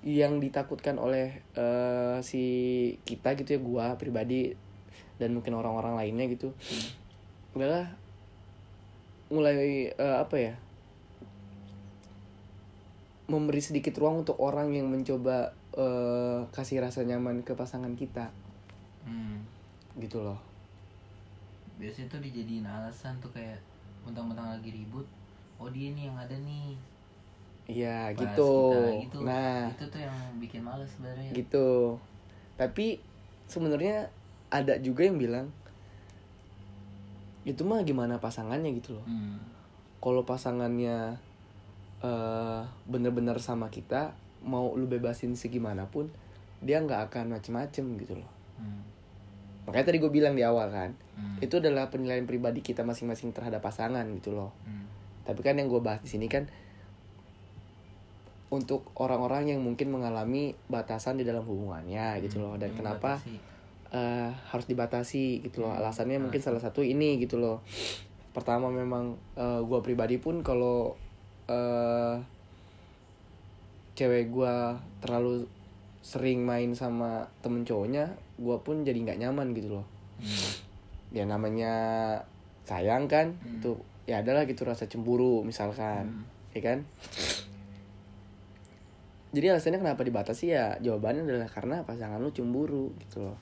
yang 0.06 0.38
ditakutkan 0.38 1.02
oleh 1.02 1.42
eh, 1.58 2.18
si 2.22 2.44
kita 3.02 3.34
gitu 3.34 3.58
ya 3.58 3.60
gua 3.60 3.86
pribadi 3.98 4.54
dan 5.18 5.34
mungkin 5.34 5.58
orang-orang 5.58 5.98
lainnya 5.98 6.30
gitu. 6.30 6.54
Adalah 7.58 7.90
mulai 9.26 9.90
eh, 9.90 10.18
apa 10.22 10.36
ya 10.38 10.54
memberi 13.26 13.58
sedikit 13.58 13.98
ruang 13.98 14.22
untuk 14.22 14.38
orang 14.38 14.70
yang 14.70 14.86
mencoba 14.86 15.50
eh, 15.74 16.46
kasih 16.54 16.86
rasa 16.86 17.02
nyaman 17.02 17.42
ke 17.42 17.58
pasangan 17.58 17.92
kita. 17.98 18.30
Hmm. 19.06 19.38
gitu 20.02 20.18
loh. 20.18 20.36
Biasanya 21.78 22.18
tuh 22.18 22.20
dijadiin 22.20 22.66
alasan 22.66 23.14
tuh 23.22 23.30
kayak 23.30 23.56
mentang-mentang 24.02 24.50
lagi 24.50 24.70
ribut 24.74 25.06
oh 25.56 25.68
dia 25.72 25.92
nih 25.92 26.12
yang 26.12 26.16
ada 26.16 26.36
nih 26.36 26.76
iya 27.66 28.14
gitu 28.14 28.50
gitu. 29.02 29.18
nah 29.26 29.66
itu 29.70 29.84
tuh 29.90 30.00
yang 30.00 30.16
bikin 30.38 30.62
males 30.62 30.86
sebenarnya 30.94 31.30
gitu 31.34 31.98
tapi 32.54 33.02
sebenarnya 33.50 34.08
ada 34.50 34.78
juga 34.78 35.02
yang 35.02 35.18
bilang 35.18 35.50
itu 37.46 37.62
mah 37.62 37.82
gimana 37.86 38.18
pasangannya 38.18 38.74
gitu 38.78 38.98
loh 38.98 39.06
hmm. 39.06 39.38
kalau 40.02 40.22
pasangannya 40.26 41.18
eh 42.02 42.60
bener-bener 42.86 43.38
sama 43.38 43.70
kita 43.70 44.12
mau 44.46 44.74
lu 44.74 44.86
bebasin 44.86 45.34
segimanapun 45.34 46.10
dia 46.62 46.78
nggak 46.82 47.10
akan 47.10 47.38
macem-macem 47.38 47.84
gitu 48.02 48.16
loh 48.18 48.30
Hmm. 48.56 48.80
makanya 49.68 49.92
tadi 49.92 50.00
gue 50.00 50.08
bilang 50.08 50.32
di 50.32 50.40
awal 50.40 50.72
kan 50.72 50.96
Hmm. 51.12 51.36
itu 51.44 51.60
adalah 51.60 51.92
penilaian 51.92 52.24
pribadi 52.24 52.64
kita 52.64 52.88
masing-masing 52.88 53.36
terhadap 53.36 53.60
pasangan 53.60 54.08
gitu 54.16 54.32
loh 54.32 54.48
Hmm. 54.64 54.88
tapi 55.28 55.44
kan 55.44 55.60
yang 55.60 55.68
gue 55.68 55.76
bahas 55.84 56.00
di 56.00 56.08
sini 56.08 56.24
kan 56.24 56.48
untuk 58.48 58.94
orang-orang 58.94 59.50
yang 59.50 59.60
mungkin 59.60 59.90
mengalami 59.90 60.54
batasan 60.66 61.16
di 61.16 61.24
dalam 61.24 61.42
hubungannya 61.42 62.20
gitu 62.20 62.38
loh 62.38 62.54
dan 62.54 62.70
Hmm, 62.70 62.78
kenapa 62.78 63.18
batasi. 63.18 63.34
eh, 63.90 64.30
harus 64.46 64.66
dibatasi 64.66 65.24
gitu 65.42 65.60
loh 65.60 65.70
Hmm, 65.70 65.80
alasannya 65.80 66.18
mungkin 66.20 66.38
alasan. 66.38 66.54
salah 66.54 66.62
satu 66.64 66.80
ini 66.80 67.18
gitu 67.18 67.36
loh 67.36 67.62
pertama 68.30 68.68
memang 68.68 69.14
eh, 69.34 69.60
gua 69.60 69.80
pribadi 69.80 70.16
pun 70.16 70.40
kalau 70.40 70.94
eh 71.46 72.16
cewek 73.94 74.28
gua 74.28 74.76
terlalu 75.00 75.48
sering 76.00 76.44
main 76.44 76.70
sama 76.72 77.26
temen 77.40 77.62
cowoknya 77.62 78.06
gua 78.36 78.60
pun 78.60 78.82
jadi 78.82 78.94
nggak 78.96 79.20
nyaman 79.20 79.50
gitu 79.52 79.74
loh 79.74 79.86
Hmm. 80.16 80.52
ya 81.10 81.24
namanya 81.24 81.72
sayang 82.62 83.04
kan 83.04 83.36
Hmm. 83.36 83.58
itu 83.58 83.72
ya 84.04 84.20
adalah 84.20 84.44
gitu 84.44 84.62
rasa 84.62 84.86
cemburu 84.86 85.42
misalkan 85.42 86.08
Hmm. 86.08 86.24
ya 86.52 86.60
kan 86.62 86.78
jadi 89.30 89.52
alasannya 89.52 89.82
kenapa 89.82 90.02
dibatasi 90.02 90.44
ya 90.50 90.78
jawabannya 90.78 91.26
adalah 91.26 91.50
karena 91.50 91.76
pasangan 91.82 92.18
lu 92.18 92.30
cemburu 92.30 92.94
gitu 93.02 93.26
loh 93.26 93.36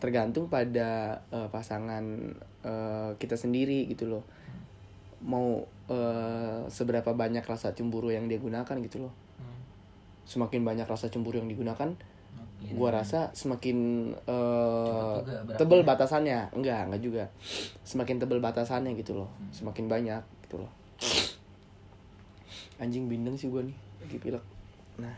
tergantung 0.00 0.48
pada 0.48 1.20
eh, 1.28 1.48
pasangan 1.48 2.04
eh, 2.64 3.10
kita 3.16 3.36
sendiri 3.36 3.84
gitu 3.86 4.08
loh 4.08 4.24
mau 5.20 5.60
eh, 5.86 6.64
seberapa 6.66 7.12
banyak 7.12 7.44
rasa 7.44 7.76
cemburu 7.76 8.08
yang 8.08 8.24
dia 8.26 8.40
gunakan 8.40 8.76
gitu 8.80 9.04
loh 9.04 9.12
Hmm. 9.36 9.60
semakin 10.24 10.64
banyak 10.64 10.84
rasa 10.84 11.08
cemburu 11.08 11.40
yang 11.40 11.48
digunakan 11.48 11.92
Iya. 12.60 12.76
gua 12.76 12.92
rasa 12.92 13.32
semakin 13.32 14.12
berakhirnya. 14.28 15.56
tebel 15.56 15.80
batasannya 15.80 16.38
enggak 16.52 16.92
enggak 16.92 17.00
juga 17.00 17.24
semakin 17.84 18.20
tebel 18.20 18.36
batasannya 18.38 18.92
gitu 19.00 19.16
loh 19.16 19.28
Hmm. 19.32 19.48
semakin 19.48 19.88
banyak 19.88 20.20
gitu 20.44 20.60
loh 20.60 20.68
anjing 22.76 23.08
bindeng 23.08 23.36
sih 23.36 23.48
gua 23.48 23.60
nih 23.64 23.76
lagi 24.00 24.16
pilek 24.16 24.44
nah 25.00 25.16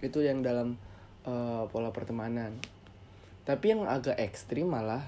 itu 0.00 0.24
yang 0.24 0.40
dalam 0.40 0.80
eh, 1.28 1.62
pola 1.70 1.92
pertemanan 1.92 2.56
tapi 3.46 3.72
yang 3.76 3.86
agak 3.86 4.18
ekstrim 4.18 4.66
malah 4.72 5.06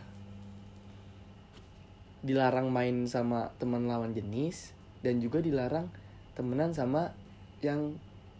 dilarang 2.22 2.70
main 2.70 3.06
sama 3.06 3.54
teman 3.62 3.86
lawan 3.86 4.14
jenis 4.14 4.74
dan 5.02 5.22
juga 5.22 5.38
dilarang 5.38 5.86
temenan 6.34 6.74
sama 6.74 7.10
yang 7.62 7.94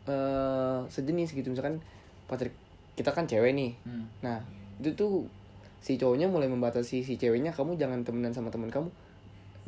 eh, 0.06 0.80
sejenis 0.86 1.34
gitu 1.34 1.50
misalkan 1.50 1.82
pacar 2.26 2.50
kita 2.98 3.14
kan 3.14 3.30
cewek 3.30 3.54
nih 3.54 3.72
Hmm. 3.86 4.10
Nah, 4.26 4.42
itu 4.82 4.90
tuh 4.98 5.30
si 5.78 5.94
cowoknya 5.94 6.26
mulai 6.26 6.50
membatasi 6.50 7.06
si 7.06 7.14
ceweknya 7.14 7.54
kamu 7.54 7.78
jangan 7.78 8.02
temenan 8.02 8.34
sama 8.34 8.50
teman 8.50 8.66
kamu. 8.66 8.90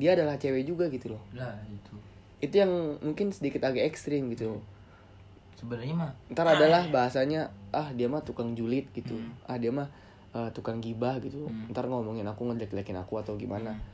Dia 0.02 0.18
adalah 0.18 0.34
cewek 0.34 0.66
juga 0.66 0.90
gitu 0.90 1.14
loh. 1.14 1.22
lah 1.30 1.54
itu 1.70 1.94
Itu 2.42 2.54
yang 2.66 2.72
mungkin 2.98 3.30
sedikit 3.30 3.62
agak 3.62 3.86
ekstrim 3.86 4.26
gitu. 4.34 4.58
Sebenarnya 5.60 5.92
mah 5.92 6.12
Ntar 6.28 6.46
adalah 6.48 6.88
bahasanya 6.88 7.40
ah 7.70 7.92
dia 7.92 8.08
mah 8.08 8.20
tukang 8.20 8.56
julid 8.56 8.88
gitu. 8.90 9.12
Hmm. 9.12 9.36
Ah 9.44 9.54
dia 9.54 9.68
mah 9.68 9.86
eh, 10.32 10.48
tukang 10.50 10.80
gibah 10.80 11.20
gitu. 11.20 11.44
Hmm. 11.44 11.68
Ntar 11.68 11.84
ngomongin 11.84 12.24
aku 12.24 12.48
ngejelek-jelekin 12.48 12.96
aku 12.96 13.20
atau 13.20 13.36
gimana. 13.36 13.76
Hmm. 13.76 13.84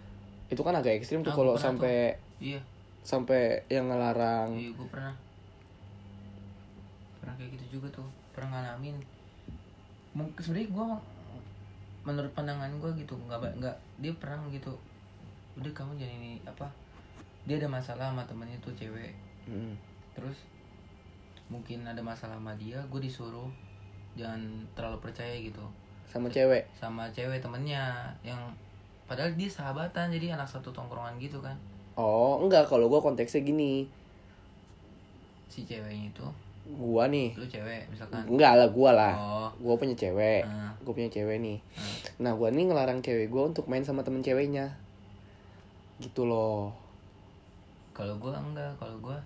Itu 0.46 0.62
kan 0.62 0.72
agak 0.72 0.94
ekstrim 0.94 1.20
tuh 1.20 1.34
Ah, 1.34 1.36
kalau 1.36 1.54
sampai 1.58 2.14
iya 2.38 2.62
sampai 3.02 3.66
yang 3.66 3.86
ngelarang. 3.86 4.54
iya 4.54 4.70
gue 4.70 4.86
pernah 4.86 5.14
pernah 7.20 7.34
kayak 7.34 7.50
gitu 7.54 7.78
juga 7.78 7.88
tuh 7.92 8.06
pernah 8.30 8.50
ngalamin 8.52 8.96
mungkin 10.12 10.38
sebenarnya 10.38 10.70
gue 10.70 10.86
menurut 12.02 12.32
pandangan 12.32 12.70
gue 12.72 12.90
gitu 12.96 13.14
nggak 13.26 13.58
nggak 13.58 13.76
dia 13.98 14.12
pernah 14.14 14.38
gitu 14.48 14.70
udah 15.54 15.72
kamu 15.72 15.96
jangan 15.96 16.16
ini 16.16 16.32
apa 16.42 16.66
dia 17.44 17.56
ada 17.56 17.68
masalah 17.68 18.10
sama 18.10 18.22
temennya 18.24 18.58
tuh 18.60 18.74
cewek 18.74 19.14
Hmm. 19.46 19.78
terus 20.10 20.34
mungkin 21.46 21.82
ada 21.82 21.98
masalah 21.98 22.34
sama 22.34 22.52
dia 22.54 22.78
gue 22.84 22.98
disuruh 22.98 23.46
jangan 24.14 24.40
terlalu 24.72 24.98
percaya 25.00 25.34
gitu 25.36 25.62
Sama 26.06 26.26
cewek. 26.26 26.64
sama 26.72 27.04
cewek 27.10 27.38
temennya 27.38 28.06
yang 28.20 28.38
padahal 29.04 29.30
dia 29.32 29.46
sahabatan 29.46 30.08
jadi 30.08 30.34
anak 30.34 30.44
satu 30.44 30.70
tongkrongan 30.70 31.14
gitu 31.16 31.38
kan 31.38 31.54
Oh, 31.94 32.36
enggak 32.38 32.66
kalau 32.66 32.86
gua 32.86 33.00
konteksnya 33.00 33.40
gini. 33.40 33.88
si 35.46 35.62
ceweknya 35.62 36.10
itu 36.10 36.26
Gua 36.68 37.06
nih. 37.06 37.32
lu 37.32 37.46
cewek 37.46 37.88
misalkan 37.88 38.20
Enggak 38.26 38.52
lah 38.54 38.68
gua 38.68 38.90
lah. 38.92 39.14
oh 39.14 39.48
Gua 39.56 39.74
punya 39.76 39.94
cewek. 39.94 40.42
ah, 40.42 40.74
gue 40.76 40.92
punya 40.92 41.08
cewek 41.08 41.38
nih 41.38 41.56
ah. 41.74 41.96
nah 42.18 42.32
gue 42.32 42.48
nih 42.48 42.64
ngelarang 42.64 43.00
cewek 43.00 43.28
gue 43.28 43.42
untuk 43.44 43.64
main 43.66 43.80
sama 43.80 44.02
temen 44.02 44.20
ceweknya 44.20 44.76
gitu 45.98 46.24
loh 46.24 46.74
kalau 47.90 48.12
gue 48.16 48.28
enggak 48.30 48.68
kalau 48.76 48.92
gue 48.98 49.16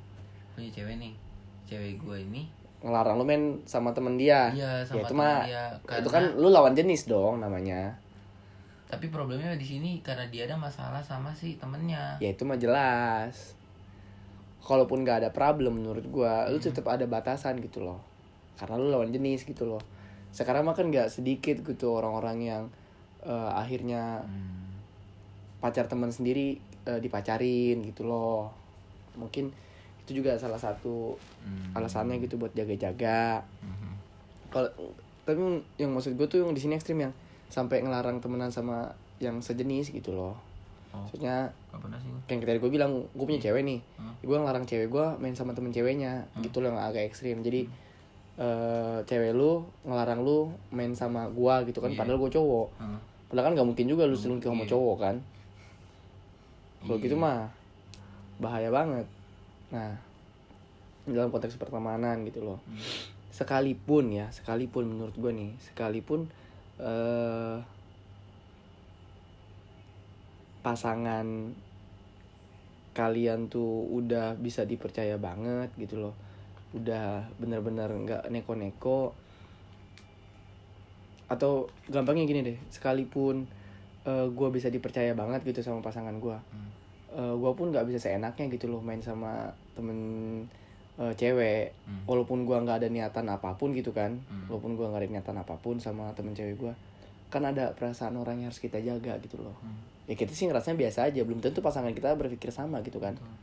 punya 0.55 0.71
cewek 0.71 0.95
nih 0.97 1.13
cewek 1.71 2.03
gue 2.03 2.17
ini. 2.27 2.43
Ngelarang 2.83 3.15
lu 3.21 3.25
main 3.25 3.63
sama 3.69 3.95
temen 3.95 4.19
dia. 4.19 4.51
Iya, 4.51 4.83
sama 4.83 4.99
ya, 4.99 5.03
itu 5.07 5.13
temen 5.15 5.23
mah 5.23 5.39
dia. 5.47 5.65
itu 6.03 6.11
kan 6.11 6.25
lu 6.35 6.49
lawan 6.51 6.75
jenis 6.75 7.07
dong 7.07 7.39
namanya. 7.39 7.95
Tapi 8.91 9.07
problemnya 9.07 9.55
di 9.55 9.63
sini 9.63 10.03
karena 10.03 10.27
dia 10.27 10.51
ada 10.51 10.59
masalah 10.59 10.99
sama 10.99 11.31
si 11.31 11.55
temennya. 11.61 12.19
Ya 12.19 12.35
itu 12.35 12.43
mah 12.43 12.59
jelas. 12.59 13.55
Kalaupun 14.61 15.07
gak 15.07 15.23
ada 15.25 15.31
problem 15.31 15.79
menurut 15.79 16.03
gua 16.11 16.51
lu 16.51 16.59
tetap 16.59 16.91
ada 16.91 17.07
batasan 17.07 17.63
gitu 17.63 17.87
loh. 17.87 18.03
Karena 18.59 18.75
lu 18.81 18.91
lawan 18.91 19.15
jenis 19.15 19.47
gitu 19.47 19.63
loh. 19.71 19.81
Sekarang 20.35 20.67
mah 20.67 20.75
kan 20.75 20.91
gak 20.91 21.07
sedikit 21.13 21.63
gitu 21.63 21.95
orang-orang 21.95 22.39
yang 22.43 22.63
eh, 23.23 23.51
akhirnya 23.55 24.25
Hmm. 24.27 24.73
pacar 25.61 25.85
teman 25.87 26.09
sendiri 26.09 26.57
eh, 26.89 26.99
dipacarin 26.99 27.85
gitu 27.85 28.09
loh. 28.09 28.51
Mungkin 29.15 29.53
itu 30.11 30.19
juga 30.19 30.35
salah 30.35 30.59
satu 30.59 31.15
Hmm. 31.41 31.71
alasannya 31.73 32.19
gitu 32.19 32.35
buat 32.35 32.51
jaga-jaga 32.51 33.39
Mhm. 33.63 33.91
kalau 34.51 34.67
tapi 35.23 35.39
yang 35.77 35.95
maksud 35.95 36.13
gue 36.13 36.27
tuh 36.27 36.43
yang 36.43 36.51
di 36.51 36.59
sini 36.59 36.75
ekstrim 36.75 36.99
yang 36.99 37.15
sampai 37.47 37.79
ngelarang 37.81 38.19
temenan 38.19 38.51
sama 38.51 38.91
yang 39.19 39.39
sejenis 39.39 39.95
gitu 39.95 40.11
loh 40.11 40.35
Oh. 40.91 40.99
maksudnya 41.01 41.47
kayak 42.27 42.43
tadi 42.45 42.59
gue 42.59 42.67
bilang 42.69 43.07
gue 43.09 43.23
punya 43.25 43.39
cewek 43.41 43.63
nih 43.63 43.79
Hmm. 43.95 44.11
gue 44.19 44.35
ngelarang 44.35 44.67
cewek 44.67 44.91
gue 44.91 45.07
main 45.17 45.31
sama 45.33 45.55
temen 45.55 45.71
ceweknya 45.71 46.27
gitu 46.41 46.59
loh 46.59 46.75
yang 46.75 46.83
agak 46.83 47.07
ekstrim 47.07 47.41
jadi 47.41 47.71
eh, 48.37 48.99
cewek 49.05 49.31
lu 49.31 49.61
ngelarang 49.85 50.21
lu 50.21 50.51
main 50.71 50.91
sama 50.91 51.29
gue 51.29 51.55
gitu 51.65 51.79
kan 51.79 51.93
Iya. 51.93 51.99
padahal 52.01 52.19
gue 52.19 52.31
cowok 52.33 52.67
Hmm. 52.77 52.99
padahal 53.29 53.47
kan 53.47 53.55
gak 53.55 53.69
mungkin 53.69 53.87
juga 53.87 54.03
lu 54.03 54.17
selingkuh 54.17 54.49
sama 54.49 54.65
Iya. 54.65 54.71
cowok 54.73 54.97
kan 54.99 55.17
kalau 56.81 56.97
Iya. 56.97 57.05
gitu 57.05 57.15
mah 57.15 57.47
bahaya 58.41 58.73
banget 58.73 59.05
nah 59.71 59.95
dalam 61.07 61.31
konteks 61.31 61.57
pertemanan 61.57 62.23
gitu 62.27 62.43
loh 62.43 62.59
sekalipun 63.31 64.11
ya 64.11 64.27
sekalipun 64.35 64.85
menurut 64.91 65.15
gue 65.17 65.33
nih 65.33 65.51
sekalipun 65.63 66.27
eh 66.83 67.57
pasangan 70.61 71.27
kalian 72.93 73.49
tuh 73.49 73.87
udah 73.89 74.37
bisa 74.37 74.67
dipercaya 74.67 75.17
banget 75.17 75.73
gitu 75.79 76.03
loh 76.03 76.15
udah 76.77 77.25
bener-bener 77.41 77.89
nggak 77.89 78.23
neko-neko 78.29 79.15
atau 81.31 81.71
gampangnya 81.87 82.27
gini 82.27 82.41
deh 82.43 82.59
sekalipun 82.69 83.47
gue 84.07 84.49
bisa 84.51 84.67
dipercaya 84.69 85.15
banget 85.15 85.47
gitu 85.47 85.63
sama 85.63 85.81
pasangan 85.81 86.19
gue 86.19 86.35
Hmm. 86.51 86.71
Gue 87.17 87.53
pun 87.59 87.75
nggak 87.75 87.91
bisa 87.91 87.99
seenaknya 88.11 88.47
gitu 88.55 88.71
loh 88.71 88.79
main 88.79 89.03
sama 89.03 89.51
temen 89.75 89.99
eh, 91.01 91.15
cewek. 91.17 91.73
Hmm. 91.89 92.05
walaupun 92.05 92.45
gua 92.45 92.61
nggak 92.61 92.85
ada 92.85 92.89
niatan 92.93 93.27
apa 93.33 93.57
pun 93.57 93.73
gitu 93.73 93.91
kan. 93.91 94.21
Hmm. 94.29 94.47
walaupun 94.53 94.77
gua 94.77 94.93
nggak 94.93 95.03
ada 95.07 95.11
niatan 95.19 95.37
apa 95.41 95.55
pun 95.59 95.81
sama 95.81 96.13
temen 96.13 96.37
cewek 96.37 96.61
gua. 96.61 96.75
Kan 97.33 97.47
ada 97.47 97.73
perasaan 97.73 98.19
orang 98.21 98.43
yang 98.43 98.53
harus 98.53 98.61
kita 98.61 98.79
jaga 98.79 99.17
gitu 99.25 99.41
loh. 99.41 99.57
Hmm. 99.65 99.81
ya 100.11 100.19
kita 100.19 100.35
sih 100.35 100.47
ngerasanya 100.51 100.77
biasa 100.77 100.99
aja. 101.11 101.21
Belum 101.25 101.41
tentu 101.41 101.65
pasangan 101.65 101.91
kita 101.95 102.15
berpikir 102.15 102.53
sama 102.53 102.83
gitu 102.85 103.01
kan. 103.01 103.17
Betul. 103.17 103.39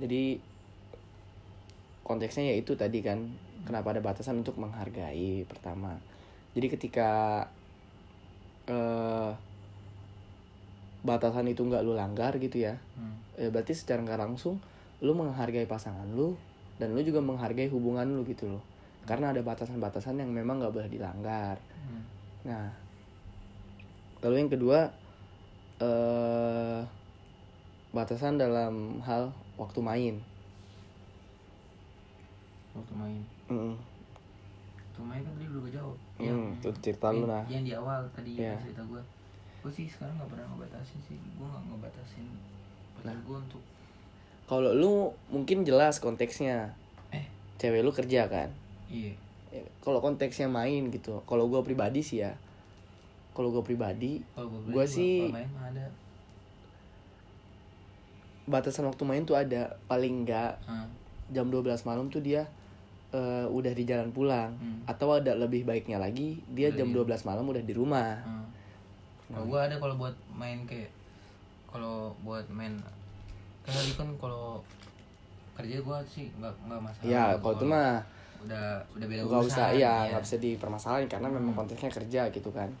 jadi 0.00 0.22
konteksnya 2.02 2.50
ya 2.50 2.54
itu 2.58 2.74
tadi 2.74 3.00
kan. 3.04 3.30
Kenapa 3.60 3.92
ada 3.92 4.00
batasan 4.00 4.40
untuk 4.40 4.56
menghargai 4.56 5.44
pertama. 5.44 6.00
Jadi 6.56 6.66
ketika 6.72 7.44
eh 8.66 9.30
batasan 11.00 11.48
itu 11.48 11.62
nggak 11.62 11.80
lu 11.80 11.92
langgar 11.94 12.36
gitu 12.36 12.60
ya. 12.60 12.76
Hmm. 12.94 13.16
ya 13.34 13.48
berarti 13.48 13.72
secara 13.72 14.04
nggak 14.04 14.20
langsung 14.20 14.60
lu 15.00 15.16
menghargai 15.16 15.64
pasangan 15.64 16.04
lu 16.12 16.36
dan 16.76 16.92
lu 16.92 17.00
juga 17.00 17.20
menghargai 17.20 17.68
hubungan 17.68 18.04
lu 18.04 18.20
gitu 18.24 18.48
loh. 18.48 18.62
Karena 19.04 19.32
ada 19.32 19.40
batasan-batasan 19.40 20.20
yang 20.20 20.28
memang 20.28 20.60
nggak 20.60 20.72
boleh 20.72 20.88
dilanggar. 20.88 21.56
Hmm. 21.72 22.02
nah 22.44 22.68
lalu 24.20 24.36
yang 24.38 24.50
kedua 24.50 24.92
eh 25.78 26.80
batasan 27.90 28.36
dalam 28.36 29.00
hal 29.00 29.32
waktu 29.56 29.80
main. 29.80 30.14
Waktu 32.70 32.94
main. 32.94 33.20
Mm, 33.50 33.74
waktu 33.74 35.00
main 35.02 35.20
kan 35.24 35.32
tadi 35.34 35.46
udah 35.48 35.60
gue 35.64 35.72
jawab 35.72 35.96
mm, 36.20 36.48
itu 36.60 36.68
cerita 36.84 37.08
lu 37.10 37.24
yang- 37.24 37.26
nah 37.26 37.42
yang 37.48 37.64
di 37.64 37.72
awal 37.74 38.00
tadi 38.14 38.30
yang 38.36 38.60
cerita 38.60 38.84
gue 38.84 39.00
gue 39.60 39.70
sih 39.70 39.86
sekarang 39.86 40.14
nggak 40.14 40.30
pernah 40.30 40.46
ngebatasin 40.48 41.00
sih. 41.02 41.16
Gue 41.34 41.44
nggak 41.44 41.64
ngebatasin 41.66 42.26
pacar 42.94 43.06
Nah. 43.06 43.16
gue 43.18 43.38
untuk 43.38 43.62
kalau 44.44 44.70
lu 44.72 44.92
mungkin 45.28 45.62
jelas 45.62 45.96
konteksnya. 45.96 46.74
Eh. 47.10 47.22
Cewek 47.56 47.80
lu 47.80 47.90
kerja 47.90 48.26
kan? 48.26 48.50
Iya. 48.86 49.14
Ya, 49.48 49.62
kalau 49.78 49.98
konteksnya 49.98 50.46
main 50.46 50.88
gitu. 50.88 51.22
Kalau 51.24 51.46
gua 51.46 51.60
pribadi 51.60 52.00
sih 52.00 52.18
ya. 52.20 52.34
Kalau 53.30 53.50
gue 53.50 53.62
pribadi 53.62 54.18
gue 54.66 54.84
sih- 54.84 55.26
main 55.28 55.46
ada. 55.56 55.86
Batasan 58.44 58.82
waktu 58.84 59.02
main 59.04 59.22
tuh 59.22 59.34
ada. 59.34 59.78
Paling 59.86 60.24
enggak 60.24 60.58
Hmm. 60.64 60.90
jam 61.28 61.46
12 61.46 61.62
malam 61.84 62.08
tuh 62.08 62.20
dia 62.20 62.46
eh, 63.10 63.42
udah 63.44 63.70
di 63.70 63.82
jalan 63.84 64.10
pulang. 64.10 64.54
Hmm. 64.56 64.82
atau 64.84 65.10
ada 65.12 65.34
lebih 65.34 65.62
baiknya 65.64 65.98
lagi 65.98 66.38
dia 66.48 66.70
Udah 66.70 66.76
jam 66.76 66.86
di- 66.86 66.94
12 66.96 67.22
malam 67.24 67.42
udah 67.44 67.58
di 67.60 67.70
rumah. 67.72 68.18
Hmm. 68.20 68.39
Kalau 69.30 69.46
gue 69.46 69.60
ada 69.60 69.76
kalau 69.76 69.94
buat 69.96 70.16
main 70.30 70.58
kayak 70.64 70.90
kalau 71.66 71.94
buat 72.20 72.42
main 72.48 72.74
kan 73.60 73.72
tadi 73.72 73.92
kan 73.94 74.08
kalau 74.16 74.58
kerja 75.52 75.76
gue 75.78 75.98
sih 76.04 76.26
nggak 76.34 76.50
nggak 76.64 76.80
masalah. 76.80 77.06
ya 77.06 77.24
kalau 77.36 77.54
itu 77.54 77.64
mah 77.64 78.00
udah 78.40 78.64
udah 78.90 79.06
beda 79.06 79.20
nggak 79.22 79.44
usah 79.44 79.66
iya 79.70 79.92
ya. 80.02 80.10
nggak 80.10 80.24
bisa 80.24 80.36
dipermasalahin 80.38 81.06
karena 81.06 81.28
memang 81.28 81.52
Hmm. 81.52 81.60
konteksnya 81.60 81.90
kerja 81.92 82.22
gitu 82.28 82.50
kan 82.50 82.70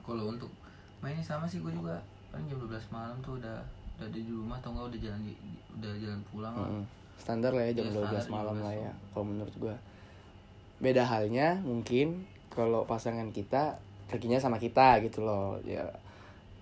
Kalau 0.00 0.24
untuk 0.28 0.50
mainnya 0.98 1.20
sama 1.20 1.44
sih 1.44 1.58
gue 1.58 1.70
juga 1.70 1.98
paling 2.28 2.46
jam 2.46 2.58
12 2.58 2.70
malam 2.88 3.16
tuh 3.20 3.36
udah 3.36 3.58
udah 3.98 4.08
di 4.08 4.24
rumah 4.24 4.56
atau 4.56 4.70
enggak 4.70 4.86
udah 4.88 5.00
jalan 5.00 5.20
di, 5.22 5.34
udah 5.72 5.92
jalan 5.98 6.20
pulang. 6.26 6.54
Mm-mm. 6.54 6.84
standar 7.16 7.52
lah 7.52 7.62
ya 7.62 7.72
jam 7.74 7.86
Iya, 7.86 7.92
12 7.92 8.06
standar 8.16 8.30
malam 8.30 8.56
12 8.56 8.64
lah 8.64 8.74
ya 8.80 8.92
kalau 9.10 9.24
menurut 9.26 9.54
gua 9.58 9.76
beda 10.78 11.02
halnya 11.04 11.48
mungkin 11.60 12.06
kalau 12.48 12.82
pasangan 12.82 13.28
kita 13.28 13.76
perginya 14.10 14.36
sama 14.36 14.58
kita 14.58 14.98
gitu 15.00 15.22
loh 15.22 15.54
ya 15.62 15.86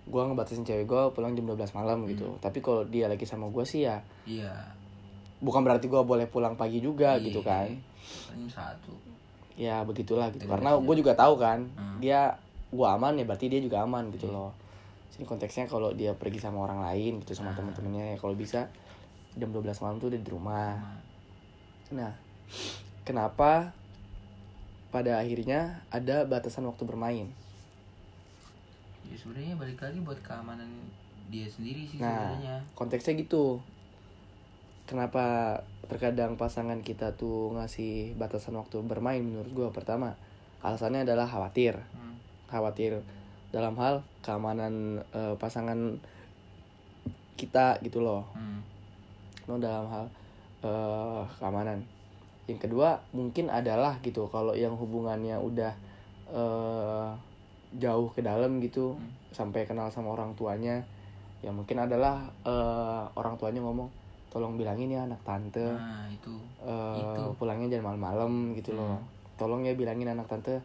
gua 0.04 0.24
ngebatasin 0.24 0.62
cewek 0.62 0.84
gua 0.84 1.08
pulang 1.08 1.32
jam 1.32 1.44
12 1.44 1.56
malam 1.72 2.04
gitu 2.04 2.24
Hmm. 2.26 2.38
tapi 2.38 2.60
kalau 2.60 2.84
dia 2.84 3.08
lagi 3.08 3.24
sama 3.24 3.48
gua 3.48 3.64
sih 3.64 3.82
ya 3.82 4.04
Iya. 4.22 4.52
bukan 5.38 5.60
berarti 5.62 5.84
gua 5.86 6.00
boleh 6.02 6.24
pulang 6.24 6.52
pagi 6.54 6.78
juga 6.78 7.16
Iya. 7.16 7.24
gitu 7.24 7.40
kan 7.40 7.72
Paling 8.28 8.48
satu. 8.48 8.92
ya 9.54 9.80
begitulah 9.82 10.30
gitu 10.30 10.46
karena 10.46 10.76
gue 10.76 10.94
juga 10.94 11.12
tahu 11.12 11.34
kan 11.34 11.64
Hmm. 11.70 11.98
dia 11.98 12.36
gua 12.68 12.94
aman 12.94 13.14
ya 13.14 13.24
berarti 13.24 13.48
dia 13.48 13.58
juga 13.58 13.80
aman 13.82 14.08
gitu 14.10 14.28
Iya. 14.28 14.36
loh 14.38 14.50
sini 15.08 15.24
konteksnya 15.24 15.64
kalau 15.64 15.90
dia 15.90 16.12
pergi 16.12 16.38
sama 16.38 16.62
orang 16.62 16.84
lain 16.84 17.18
gitu 17.18 17.32
sama 17.32 17.50
Ah. 17.50 17.56
teman-temannya 17.56 18.12
ya 18.12 18.16
kalau 18.16 18.32
bisa 18.32 18.68
jam 19.34 19.48
12 19.48 19.76
malam 19.78 19.96
tuh 19.96 20.08
udah 20.08 20.20
di 20.20 20.28
rumah 20.28 20.76
Nah, 21.88 22.12
kenapa 23.02 23.72
pada 24.88 25.18
akhirnya 25.18 25.60
ada 25.88 26.24
batasan 26.24 26.64
waktu 26.64 26.84
bermain? 26.84 27.28
ya 29.04 29.16
sebenarnya 29.16 29.56
balik 29.56 29.80
lagi 29.80 30.00
buat 30.00 30.20
keamanan 30.20 30.68
dia 31.28 31.48
sendiri 31.48 31.80
sih 31.82 31.96
Nah, 31.96 32.36
sebenarnya. 32.36 32.56
konteksnya 32.74 33.16
gitu. 33.16 33.56
Kenapa 34.84 35.56
terkadang 35.84 36.36
pasangan 36.36 36.80
kita 36.80 37.12
tuh 37.14 37.52
ngasih 37.52 38.12
batasan 38.14 38.56
waktu 38.56 38.80
bermain 38.82 39.20
menurut 39.20 39.48
gua 39.50 39.68
pertama 39.68 40.12
alasannya 40.60 41.04
adalah 41.04 41.24
khawatir, 41.24 41.76
Hmm. 41.92 42.16
khawatir 42.46 43.00
dalam 43.48 43.72
hal 43.76 44.04
keamanan 44.20 45.00
eh, 45.10 45.34
pasangan 45.36 45.96
kita 47.34 47.80
gitu 47.80 48.00
loh. 48.00 48.28
Hmm. 48.32 48.60
no 49.44 49.56
dalam 49.56 49.88
hal 49.88 50.04
eh, 50.60 51.22
keamanan 51.38 51.80
yang 52.48 52.56
kedua 52.58 52.96
mungkin 53.12 53.52
adalah 53.52 54.00
gitu 54.00 54.26
kalau 54.26 54.56
yang 54.56 54.72
hubungannya 54.74 55.36
udah 55.36 55.72
eh, 56.28 57.10
jauh 57.76 58.08
ke 58.10 58.20
dalam 58.20 58.58
gitu 58.58 58.96
Hmm. 58.96 59.12
sampai 59.28 59.68
kenal 59.68 59.92
sama 59.92 60.16
orang 60.16 60.32
tuanya 60.32 60.80
ya 61.44 61.52
mungkin 61.52 61.76
adalah 61.78 62.24
eh, 62.42 63.02
orang 63.14 63.36
tuanya 63.36 63.60
ngomong 63.60 63.92
tolong 64.28 64.56
bilangin 64.56 64.88
ya 64.90 65.04
anak 65.04 65.20
tante 65.22 65.76
Nah, 65.76 66.08
itu. 66.08 66.32
eh, 66.64 67.00
itu. 67.04 67.22
pulangnya 67.36 67.68
jangan 67.70 67.92
malam-malam 67.92 68.32
gitu 68.54 68.72
loh 68.72 68.96
Hmm. 68.96 69.36
tolong 69.36 69.62
ya 69.62 69.72
bilangin 69.72 70.08
anak 70.08 70.26
tante 70.26 70.56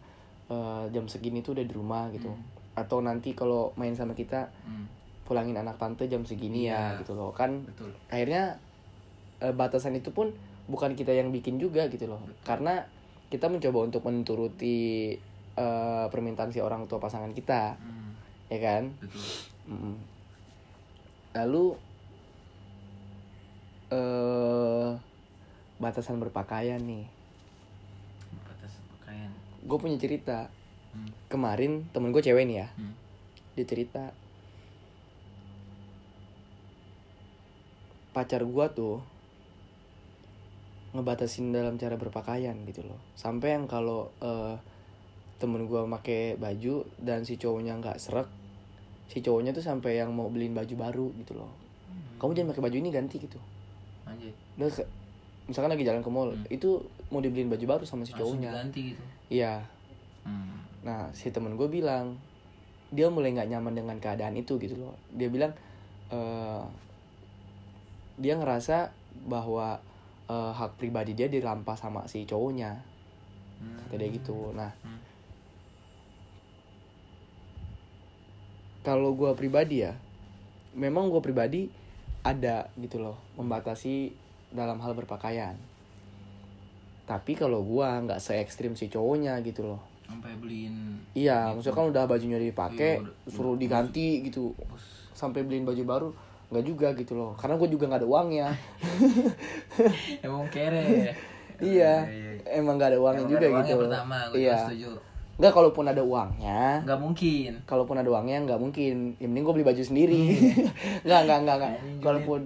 eh, 0.48 0.84
jam 0.90 1.06
segini 1.08 1.40
tuh 1.40 1.56
udah 1.56 1.64
di 1.64 1.74
rumah 1.74 2.08
gitu 2.12 2.32
Hmm. 2.32 2.44
atau 2.74 3.00
nanti 3.00 3.32
kalau 3.32 3.76
main 3.76 3.92
sama 3.94 4.12
kita 4.12 4.48
Hmm. 4.64 4.88
pulangin 5.24 5.56
anak 5.56 5.76
tante 5.76 6.08
jam 6.08 6.24
segini 6.24 6.68
ya 6.68 6.96
Iya. 6.96 7.00
gitu 7.00 7.14
loh 7.14 7.32
kan 7.32 7.64
Betul. 7.64 7.92
akhirnya 8.08 8.56
eh, 9.40 9.52
batasan 9.52 9.92
itu 9.94 10.12
pun 10.12 10.32
bukan 10.64 10.96
kita 10.96 11.12
yang 11.12 11.30
bikin 11.30 11.60
juga 11.60 11.86
gitu 11.88 12.08
loh 12.08 12.24
karena 12.44 12.88
kita 13.28 13.50
mencoba 13.50 13.80
untuk 13.84 14.02
menuruti 14.04 15.12
eh, 15.54 16.06
permintaan 16.08 16.50
si 16.50 16.60
orang 16.60 16.88
tua 16.88 16.98
pasangan 16.98 17.32
kita 17.32 17.76
Hmm. 17.78 18.16
ya 18.48 18.60
kan 18.60 18.84
Betul. 18.98 19.24
Mm-mm. 19.70 19.96
lalu 21.34 21.66
eh 23.90 24.90
batasan 25.78 26.18
berpakaian 26.18 26.80
nih 26.80 27.06
batas 28.46 28.74
pakaian 28.98 29.30
gue 29.62 29.78
punya 29.78 29.98
cerita 29.98 30.48
hmm. 30.94 31.28
kemarin 31.28 31.86
temen 31.92 32.10
gue 32.10 32.22
cewek 32.22 32.46
nih 32.46 32.64
ya 32.64 32.68
Hmm. 32.74 32.94
dia 33.54 33.66
cerita 33.68 34.14
pacar 38.14 38.46
gua 38.46 38.70
tuh 38.70 39.02
ngebatasin 40.94 41.50
dalam 41.50 41.76
cara 41.76 41.98
berpakaian 41.98 42.54
gitu 42.64 42.82
loh. 42.82 43.02
Sampai 43.14 43.54
yang 43.54 43.66
kalau 43.66 44.14
eh, 44.20 44.56
temen 45.38 45.66
gua 45.66 45.84
make 45.84 46.38
baju 46.38 46.86
dan 46.98 47.22
si 47.22 47.36
cowoknya 47.36 47.76
nggak 47.76 47.98
serak 47.98 48.30
si 49.06 49.20
cowoknya 49.20 49.52
tuh 49.52 49.62
sampai 49.62 50.00
yang 50.00 50.10
mau 50.10 50.30
beliin 50.30 50.54
baju 50.54 50.74
baru 50.74 51.08
gitu 51.18 51.36
loh. 51.36 51.52
Kamu 52.16 52.32
jangan 52.32 52.50
pakai 52.50 52.64
baju 52.64 52.78
ini 52.78 52.90
ganti 52.90 53.18
gitu. 53.18 53.38
Anjir 54.04 54.32
Udah 54.56 54.70
ke- 54.70 54.90
misalkan 55.44 55.70
lagi 55.70 55.84
jalan 55.84 56.00
ke 56.00 56.08
mall 56.08 56.32
Hmm. 56.32 56.48
itu 56.48 56.80
mau 57.10 57.20
dibeliin 57.20 57.46
baju 57.48 57.66
baru 57.68 57.84
sama 57.84 58.04
si 58.04 58.14
langsung 58.14 58.40
cowoknya. 58.40 58.50
diganti 58.54 58.82
gitu. 58.90 59.04
Iya. 59.30 59.54
Hmm. 60.24 60.56
Nah, 60.82 61.12
si 61.12 61.30
temen 61.30 61.54
gue 61.54 61.68
bilang 61.68 62.16
dia 62.90 63.10
mulai 63.10 63.34
nggak 63.34 63.50
nyaman 63.50 63.74
dengan 63.74 63.98
keadaan 63.98 64.34
itu 64.34 64.56
gitu 64.56 64.78
loh. 64.78 64.96
Dia 65.10 65.28
bilang 65.28 65.52
eh 66.10 66.64
dia 68.16 68.34
ngerasa 68.34 68.94
bahwa 69.26 69.82
eh, 70.26 70.52
hak 70.54 70.78
pribadi 70.78 71.14
dia 71.14 71.28
dirampas 71.28 71.80
sama 71.80 72.06
si 72.06 72.24
cowoknya. 72.24 72.80
Kata 73.84 73.96
dia 73.96 74.10
gitu. 74.10 74.52
Nah, 74.52 74.72
Hmm. 74.80 75.00
kalau 78.84 79.16
gue 79.16 79.32
pribadi 79.34 79.84
ya, 79.84 79.96
memang 80.76 81.08
gue 81.08 81.22
pribadi 81.24 81.72
ada 82.24 82.68
gitu 82.76 83.00
loh 83.00 83.16
membatasi 83.36 84.12
dalam 84.52 84.80
hal 84.80 84.92
berpakaian. 84.94 85.56
Tapi 87.04 87.36
kalau 87.36 87.64
gue 87.64 87.84
nggak 87.84 88.20
se 88.20 88.40
ekstrim 88.40 88.74
si 88.74 88.88
cowoknya 88.88 89.40
gitu 89.42 89.64
loh. 89.66 89.82
sampai 90.04 90.36
beliin 90.36 91.00
Iya, 91.16 91.56
maksudnya 91.56 91.74
kan 91.74 91.88
udah 91.90 92.04
bajunya 92.06 92.36
dipakai, 92.38 93.00
Iya, 93.00 93.08
udah- 93.08 93.16
suruh 93.32 93.56
diganti 93.56 94.20
gitu. 94.22 94.52
sampai 95.14 95.42
beliin 95.42 95.64
baju 95.64 95.84
baru 95.86 96.10
nggak 96.52 96.66
juga 96.66 96.88
gitu 96.98 97.14
loh. 97.16 97.32
Karena 97.38 97.56
gue 97.60 97.70
juga 97.70 97.86
nggak 97.92 98.02
ada 98.02 98.10
uangnya. 98.10 98.48
Emang 100.26 100.48
kere. 100.50 101.14
Iya. 101.62 101.94
Emang 102.50 102.76
nggak 102.76 102.96
ada 102.96 103.00
uangnya 103.00 103.24
Emang 103.24 103.32
juga 103.32 103.40
ada 103.40 103.48
gitu 103.48 103.56
uangnya 103.56 103.76
pertama 103.78 104.18
gue 104.32 104.38
iya. 104.42 104.58
setuju. 104.68 104.92
Nggak 105.34 105.54
kalaupun 105.54 105.86
ada 105.90 106.02
uangnya. 106.04 106.62
Nggak 106.86 107.00
mungkin. 107.00 107.52
Kalaupun 107.66 107.96
ada 107.98 108.10
uangnya 108.10 108.38
nggak 108.46 108.60
mungkin. 108.60 108.96
Yang 109.18 109.30
penting 109.30 109.44
gue 109.44 109.54
beli 109.56 109.68
baju 109.68 109.84
sendiri. 109.84 110.24
Nggak 111.08 111.22
nggak 111.26 111.40
nggak 111.44 111.56
nggak. 111.58 111.74
Anjing, 111.74 112.02
kalaupun 112.02 112.42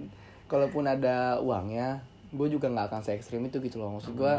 kalaupun 0.48 0.84
ada 0.88 1.42
uangnya 1.44 2.00
gue 2.32 2.48
juga 2.48 2.68
nggak 2.72 2.88
akan 2.92 3.02
se 3.04 3.12
ekstrim 3.16 3.44
itu 3.48 3.60
gitu 3.60 3.80
loh. 3.80 4.00
Maksud 4.00 4.16
gue 4.16 4.34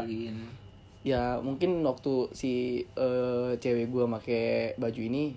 ya 0.99 1.39
mungkin 1.39 1.79
waktu 1.87 2.27
si 2.35 2.83
eh, 2.83 3.51
cewek 3.55 3.87
gue 3.87 4.03
make 4.03 4.75
baju 4.75 4.99
ini 4.99 5.31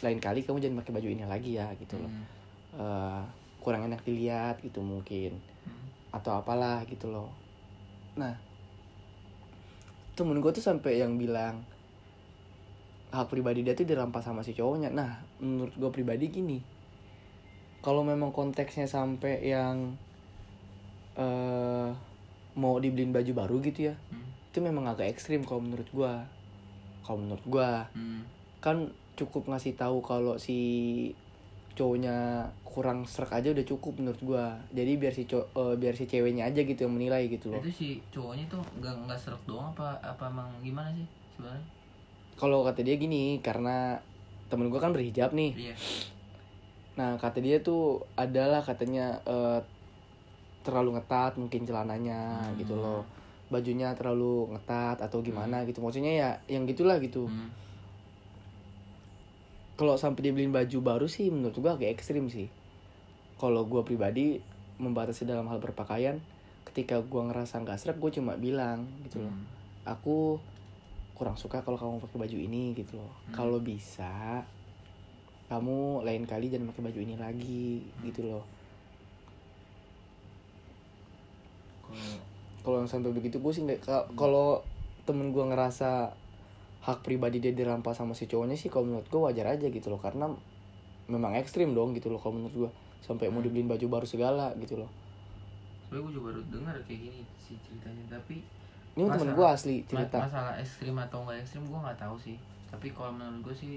lain 0.00 0.20
kali 0.20 0.40
kamu 0.44 0.60
jangan 0.60 0.80
pakai 0.80 0.92
baju 0.96 1.08
ini 1.08 1.24
lagi 1.24 1.50
ya 1.58 1.68
gitu 1.76 2.00
loh. 2.00 2.10
Hmm. 2.10 2.24
Eh, 2.76 3.22
kurang 3.66 3.82
enak 3.82 4.06
dilihat 4.06 4.62
gitu 4.62 4.78
mungkin 4.78 5.42
Hmm. 5.66 5.90
atau 6.14 6.38
apalah 6.38 6.86
gitu 6.86 7.10
loh 7.10 7.34
nah 8.14 8.38
temen 10.14 10.38
gue 10.38 10.48
tuh 10.48 10.62
sampai 10.62 11.02
yang 11.02 11.18
bilang 11.18 11.66
hak 13.10 13.26
pribadi 13.26 13.60
dia 13.60 13.74
tuh 13.74 13.82
dirampas 13.82 14.22
sama 14.22 14.40
si 14.40 14.54
cowoknya 14.54 14.88
nah 14.88 15.10
menurut 15.38 15.74
gue 15.74 15.90
pribadi 15.90 16.30
gini 16.30 16.58
kalau 17.82 18.00
memang 18.00 18.30
konteksnya 18.30 18.86
sampai 18.86 19.42
yang 19.42 19.98
eh 21.16 21.90
mau 22.56 22.80
dibeliin 22.80 23.10
baju 23.10 23.32
baru 23.36 23.56
gitu 23.60 23.90
ya 23.90 23.94
Hmm. 24.08 24.30
itu 24.46 24.58
memang 24.60 24.86
agak 24.86 25.10
ekstrim 25.10 25.42
kalau 25.42 25.60
menurut 25.60 25.90
gue 25.90 26.12
kalau 27.02 27.18
menurut 27.18 27.44
gue 27.44 27.70
Hmm. 27.92 28.22
kan 28.58 28.76
cukup 29.16 29.44
ngasih 29.46 29.74
tahu 29.74 30.00
kalau 30.00 30.36
si 30.36 30.56
cowoknya 31.76 32.40
kurang 32.64 33.04
serak 33.04 33.36
aja 33.36 33.52
udah 33.52 33.64
cukup 33.64 34.00
menurut 34.00 34.20
gua. 34.24 34.56
Jadi 34.72 34.96
biar 34.96 35.12
si 35.12 35.24
cow 35.24 35.44
eh, 35.44 35.74
biar 35.76 35.92
si 35.92 36.08
ceweknya 36.08 36.48
aja 36.48 36.60
gitu 36.60 36.88
yang 36.88 36.96
menilai 36.96 37.28
gitu 37.28 37.52
loh. 37.52 37.60
Itu 37.60 37.70
si 37.70 37.88
cowoknya 38.08 38.48
tuh 38.48 38.64
nggak 38.80 38.94
nggak 39.06 39.18
serak 39.20 39.40
doang 39.44 39.70
apa 39.70 39.96
apa 40.00 40.26
emang 40.26 40.48
gimana 40.60 40.88
sih 40.92 41.04
sebenarnya? 41.36 41.64
Kalau 42.36 42.64
kata 42.64 42.80
dia 42.80 42.96
gini 42.96 43.38
karena 43.40 43.96
temen 44.48 44.68
gua 44.68 44.80
kan 44.80 44.96
berhijab 44.96 45.32
nih. 45.32 45.52
Iya. 45.56 45.74
Nah 46.96 47.20
kata 47.20 47.44
dia 47.44 47.60
tuh 47.60 48.00
adalah 48.16 48.64
katanya 48.64 49.20
eh, 49.24 49.60
terlalu 50.64 50.96
ngetat 50.98 51.36
mungkin 51.36 51.62
celananya 51.62 52.40
Hmm. 52.40 52.56
gitu 52.58 52.74
loh. 52.74 53.04
Bajunya 53.46 53.94
terlalu 53.94 54.50
ngetat 54.52 54.98
atau 54.98 55.22
gimana 55.22 55.62
gitu. 55.62 55.78
Maksudnya 55.78 56.12
ya 56.12 56.30
yang 56.50 56.66
gitulah 56.66 56.96
gitu. 56.98 57.28
Hmm. 57.28 57.52
Kalau 59.76 59.94
sampai 59.94 60.24
dibeliin 60.24 60.50
baju 60.50 60.78
baru 60.80 61.06
sih 61.06 61.28
menurut 61.28 61.56
gua 61.56 61.74
agak 61.74 61.92
ekstrim 61.92 62.26
sih 62.26 62.48
kalau 63.36 63.64
gua 63.64 63.80
pribadi 63.80 64.40
membatasi 64.76 65.24
dalam 65.24 65.46
hal 65.46 65.56
berpakaian 65.56 66.20
ketika 66.64 67.00
gua 67.02 67.24
ngerasa 67.26 67.56
nggak 67.58 67.76
seret 67.76 67.96
gue 67.96 68.10
cuma 68.12 68.36
bilang 68.36 68.84
gitu 69.02 69.20
loh 69.20 69.28
Hmm. 69.28 69.44
aku 69.86 70.36
kurang 71.14 71.32
suka 71.34 71.60
kalau 71.60 71.76
kamu 71.76 72.00
pakai 72.02 72.18
baju 72.18 72.36
ini 72.38 72.74
gitu 72.74 72.96
loh 72.96 73.12
Hmm. 73.24 73.34
kalau 73.34 73.58
bisa 73.58 74.44
kamu 75.46 75.78
lain 76.02 76.24
kali 76.24 76.48
jangan 76.48 76.68
pakai 76.68 76.84
baju 76.84 77.00
ini 77.00 77.14
lagi 77.14 77.70
gitu 78.02 78.26
loh 78.26 78.44
kalau 82.60 82.82
yang 82.82 82.90
sampai 82.90 83.12
begitu 83.12 83.38
gue 83.38 83.52
sih 83.52 83.62
nggak 83.62 83.80
ka- 83.80 84.08
kalau 84.12 84.60
temen 85.04 85.30
gue 85.30 85.40
ngerasa 85.40 86.10
hak 86.86 87.02
pribadi 87.02 87.38
dia 87.38 87.50
dirampas 87.50 87.98
sama 87.98 88.14
si 88.14 88.24
cowoknya 88.24 88.54
sih 88.54 88.68
kalau 88.68 88.86
menurut 88.86 89.04
gue 89.04 89.18
wajar 89.20 89.46
aja 89.48 89.66
gitu 89.66 89.88
loh. 89.88 89.98
Karena 89.98 90.30
memang 91.06 91.34
ekstrim 91.34 91.70
dong 91.70 91.92
gitu 91.92 92.08
loh 92.08 92.16
kalau 92.16 92.38
menurut 92.38 92.54
gue 92.56 92.70
sampai 93.00 93.26
mau 93.26 93.38
dibeliin 93.38 93.66
baju 93.66 93.86
baru 93.92 94.06
segala 94.06 94.54
gitu 94.56 94.76
loh. 94.76 94.90
Sebenarnya 95.82 96.00
gue 96.00 96.12
juga 96.12 96.24
baru 96.28 96.40
dengar 96.48 96.74
kayak 96.80 97.00
gini 97.00 97.20
sih 97.36 97.54
ceritanya 97.60 98.04
tapi 98.12 98.42
ini 98.92 99.02
temen 99.04 99.12
Masalah- 99.12 99.34
gue 99.34 99.46
asli 99.48 99.76
cerita. 99.84 100.18
masalah 100.20 100.54
ekstrim 100.56 100.96
atau 100.96 101.18
enggak 101.20 101.38
ekstrim 101.38 101.62
gue 101.62 101.78
nggak 101.80 101.98
tahu 102.00 102.16
sih. 102.16 102.36
Tapi 102.66 102.86
kalau 102.90 103.10
menurut 103.12 103.40
gue 103.42 103.54
sih 103.56 103.72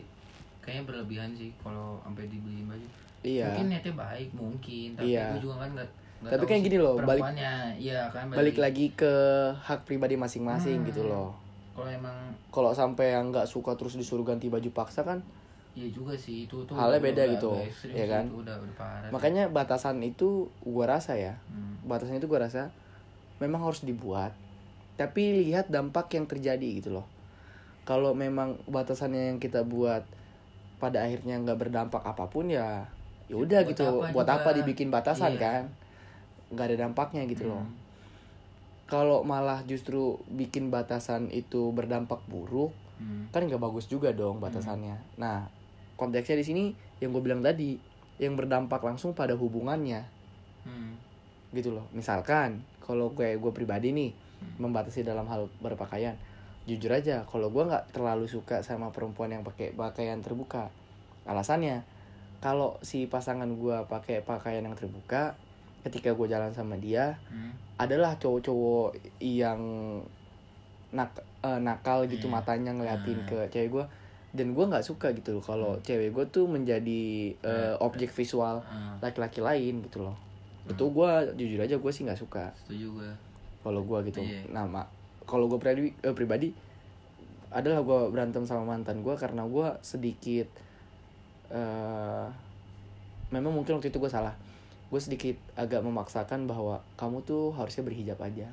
kayaknya 0.59 0.83
berlebihan 0.85 1.29
sih 1.33 1.49
kalau 1.59 1.97
sampai 2.01 2.25
dibeliin 2.25 2.65
baju. 2.65 2.87
Iya. 3.19 3.51
Mungkin 3.51 3.65
niatnya 3.67 3.93
baik 3.95 4.29
mungkin. 4.31 4.87
Tapi 4.93 5.11
Iya. 5.11 5.25
gue 5.33 5.41
juga 5.43 5.55
kan 5.59 5.69
nggak 5.73 5.89
Tapi 6.29 6.43
kayak 6.45 6.61
gini 6.61 6.77
loh, 6.77 6.99
balik- 6.99 7.23
iya 7.79 8.11
kan 8.11 8.27
balik. 8.27 8.59
lagi 8.59 8.91
ke 8.91 9.13
hak 9.55 9.87
pribadi 9.87 10.13
masing-masing 10.13 10.83
Hmm. 10.83 10.87
gitu 10.87 11.03
loh 11.03 11.31
kalau 11.79 11.87
emang 11.87 12.17
kalau 12.51 12.71
sampai 12.75 13.15
yang 13.15 13.31
nggak 13.31 13.47
suka 13.47 13.79
terus 13.79 13.95
disuruh 13.95 14.27
ganti 14.27 14.51
baju 14.51 14.69
paksa 14.75 15.07
kan 15.07 15.23
iya 15.79 15.87
juga 15.87 16.17
sih 16.19 16.43
itu 16.43 16.67
tuh 16.67 16.75
Halnya 16.75 16.99
beda 16.99 17.23
udah 17.23 17.33
gitu, 17.39 17.51
ya 17.95 18.05
kan? 18.09 18.25
itu 18.27 18.35
udah 18.43 18.55
udah 18.59 18.75
parah 18.75 19.09
makanya 19.15 19.43
batasan 19.47 20.03
itu 20.03 20.51
gua 20.65 20.85
rasa 20.99 21.15
ya 21.15 21.39
Hmm. 21.47 21.79
batasan 21.87 22.19
itu 22.19 22.27
gua 22.27 22.45
rasa 22.45 22.67
memang 23.39 23.63
harus 23.63 23.81
dibuat 23.87 24.35
tapi 24.99 25.47
lihat 25.47 25.71
dampak 25.71 26.11
yang 26.11 26.27
terjadi 26.27 26.67
gitu 26.83 26.91
loh 26.99 27.07
kalau 27.87 28.11
memang 28.13 28.59
batasannya 28.69 29.33
yang 29.33 29.39
kita 29.39 29.63
buat 29.65 30.03
pada 30.83 31.07
akhirnya 31.07 31.39
nggak 31.39 31.57
berdampak 31.59 32.03
apa 32.03 32.27
pun 32.27 32.51
ya 32.51 32.85
ya 33.31 33.35
udah 33.39 33.61
gitu 33.67 33.85
apa 33.87 34.11
buat 34.11 34.27
juga? 34.27 34.35
apa 34.41 34.49
dibikin 34.57 34.89
batasan 34.91 35.37
Iya. 35.37 35.41
kan 35.41 35.63
nggak 36.53 36.65
ada 36.73 36.77
dampaknya 36.89 37.23
gitu 37.29 37.47
loh 37.47 37.63
Hmm. 37.63 37.78
Kalau 38.89 39.21
malah 39.21 39.61
justru 39.69 40.17
bikin 40.27 40.73
batasan 40.73 41.29
itu 41.29 41.69
berdampak 41.71 42.19
buruk 42.25 42.73
Hmm. 42.99 43.31
kan 43.31 43.47
nggak 43.47 43.63
bagus 43.63 43.87
juga 43.87 44.11
dong 44.11 44.43
batasannya. 44.43 44.99
Nah 45.15 45.47
konteksnya 45.95 46.35
di 46.35 46.45
sini 46.45 46.63
yang 46.99 47.15
gue 47.15 47.23
bilang 47.23 47.39
tadi 47.39 47.79
yang 48.19 48.35
berdampak 48.35 48.83
langsung 48.83 49.15
pada 49.15 49.39
hubungannya. 49.39 50.03
Hmm. 50.67 50.99
gitu 51.55 51.73
loh. 51.73 51.87
Misalkan 51.95 52.61
kalau 52.83 53.09
gue 53.15 53.39
gue 53.39 53.51
pribadi 53.55 53.95
nih 53.95 54.11
membatasi 54.59 55.01
dalam 55.01 55.25
hal 55.31 55.47
berpakaian 55.63 56.13
jujur 56.67 56.93
aja 56.93 57.25
kalau 57.25 57.49
gue 57.49 57.63
nggak 57.65 57.95
terlalu 57.95 58.29
suka 58.29 58.61
sama 58.61 58.93
perempuan 58.93 59.31
yang 59.33 59.47
pakai 59.47 59.71
pakaian 59.73 60.19
terbuka. 60.19 60.69
Alasannya 61.23 61.87
kalau 62.43 62.77
si 62.83 63.07
pasangan 63.07 63.47
gue 63.47 63.77
pakai 63.87 64.21
pakaian 64.21 64.61
yang 64.61 64.75
terbuka 64.75 65.39
ketika 65.81 66.11
gue 66.11 66.27
jalan 66.27 66.49
sama 66.49 66.75
dia 66.75 67.15
Hmm. 67.27 67.51
adalah 67.75 68.15
cowok-cowok 68.15 68.93
yang 69.19 69.59
nak 70.89 71.13
eh, 71.39 71.55
nakal 71.57 72.03
gitu 72.05 72.25
Iya. 72.25 72.33
matanya 72.33 72.71
ngeliatin 72.71 73.19
Ah. 73.21 73.25
ke 73.25 73.37
cewek 73.49 73.69
gue 73.71 73.85
dan 74.29 74.51
gue 74.51 74.61
nggak 74.61 74.83
suka 74.83 75.09
gitu 75.11 75.33
loh 75.33 75.41
kalau 75.41 75.73
cewek 75.79 76.11
gue 76.11 76.25
tuh 76.27 76.45
menjadi 76.45 77.01
Iya. 77.35 77.77
objek 77.79 78.09
visual 78.09 78.59
Ah, 78.61 78.99
laki-laki 78.99 79.39
lain 79.39 79.79
gitu 79.81 80.01
loh 80.01 80.17
Hmm. 80.61 80.71
itu 80.71 80.83
gue 80.85 81.09
jujur 81.35 81.59
aja 81.59 81.75
gue 81.75 81.91
sih 81.91 82.03
nggak 82.03 82.19
suka 82.19 82.51
setuju 82.57 82.87
gue 82.93 83.09
kalau 83.61 83.81
gue 83.81 83.99
gitu 84.05 84.19
Iya. 84.19 84.43
nama 84.49 84.83
kalau 85.23 85.45
gue 85.45 85.57
pribadi 85.57 85.93
eh, 85.95 86.11
pribadi 86.11 86.49
adalah 87.49 87.79
gue 87.79 87.99
berantem 88.09 88.43
sama 88.43 88.61
mantan 88.67 88.99
gue 88.99 89.15
karena 89.15 89.41
gue 89.41 89.67
sedikit 89.79 90.45
eh 91.49 92.25
memang 93.29 93.49
mungkin 93.51 93.77
waktu 93.77 93.89
itu 93.89 93.97
gue 93.97 94.11
salah 94.11 94.33
gue 94.89 94.97
sedikit 94.97 95.37
agak 95.53 95.79
memaksakan 95.79 96.45
bahwa 96.45 96.81
kamu 96.95 97.21
tuh 97.21 97.53
harusnya 97.53 97.83
berhijab 97.83 98.17
aja. 98.19 98.49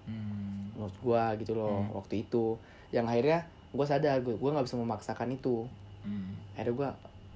Hmm. 0.00 0.72
menurut 0.74 0.96
gue 0.96 1.22
gitu 1.44 1.52
loh 1.54 1.84
Hmm. 1.84 1.92
waktu 1.94 2.24
itu. 2.24 2.56
Yang 2.90 3.06
akhirnya 3.06 3.38
gue 3.70 3.84
sadar 3.84 4.16
gue 4.20 4.34
gue 4.34 4.50
nggak 4.50 4.64
bisa 4.64 4.76
memaksakan 4.76 5.30
itu. 5.30 5.68
Hmm. 6.00 6.32
akhirnya 6.54 6.74
gue 6.74 6.88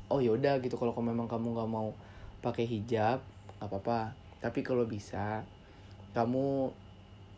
oh 0.09 0.19
yaudah 0.19 0.59
gitu. 0.59 0.75
Kalau 0.75 0.97
memang 0.97 1.27
kamu 1.27 1.53
nggak 1.53 1.69
mau 1.69 1.93
pakai 2.41 2.65
hijab 2.65 3.21
nggak 3.59 3.69
apa-apa. 3.69 4.15
Tapi 4.41 4.61
kalau 4.61 4.85
bisa 4.85 5.45
kamu 6.13 6.71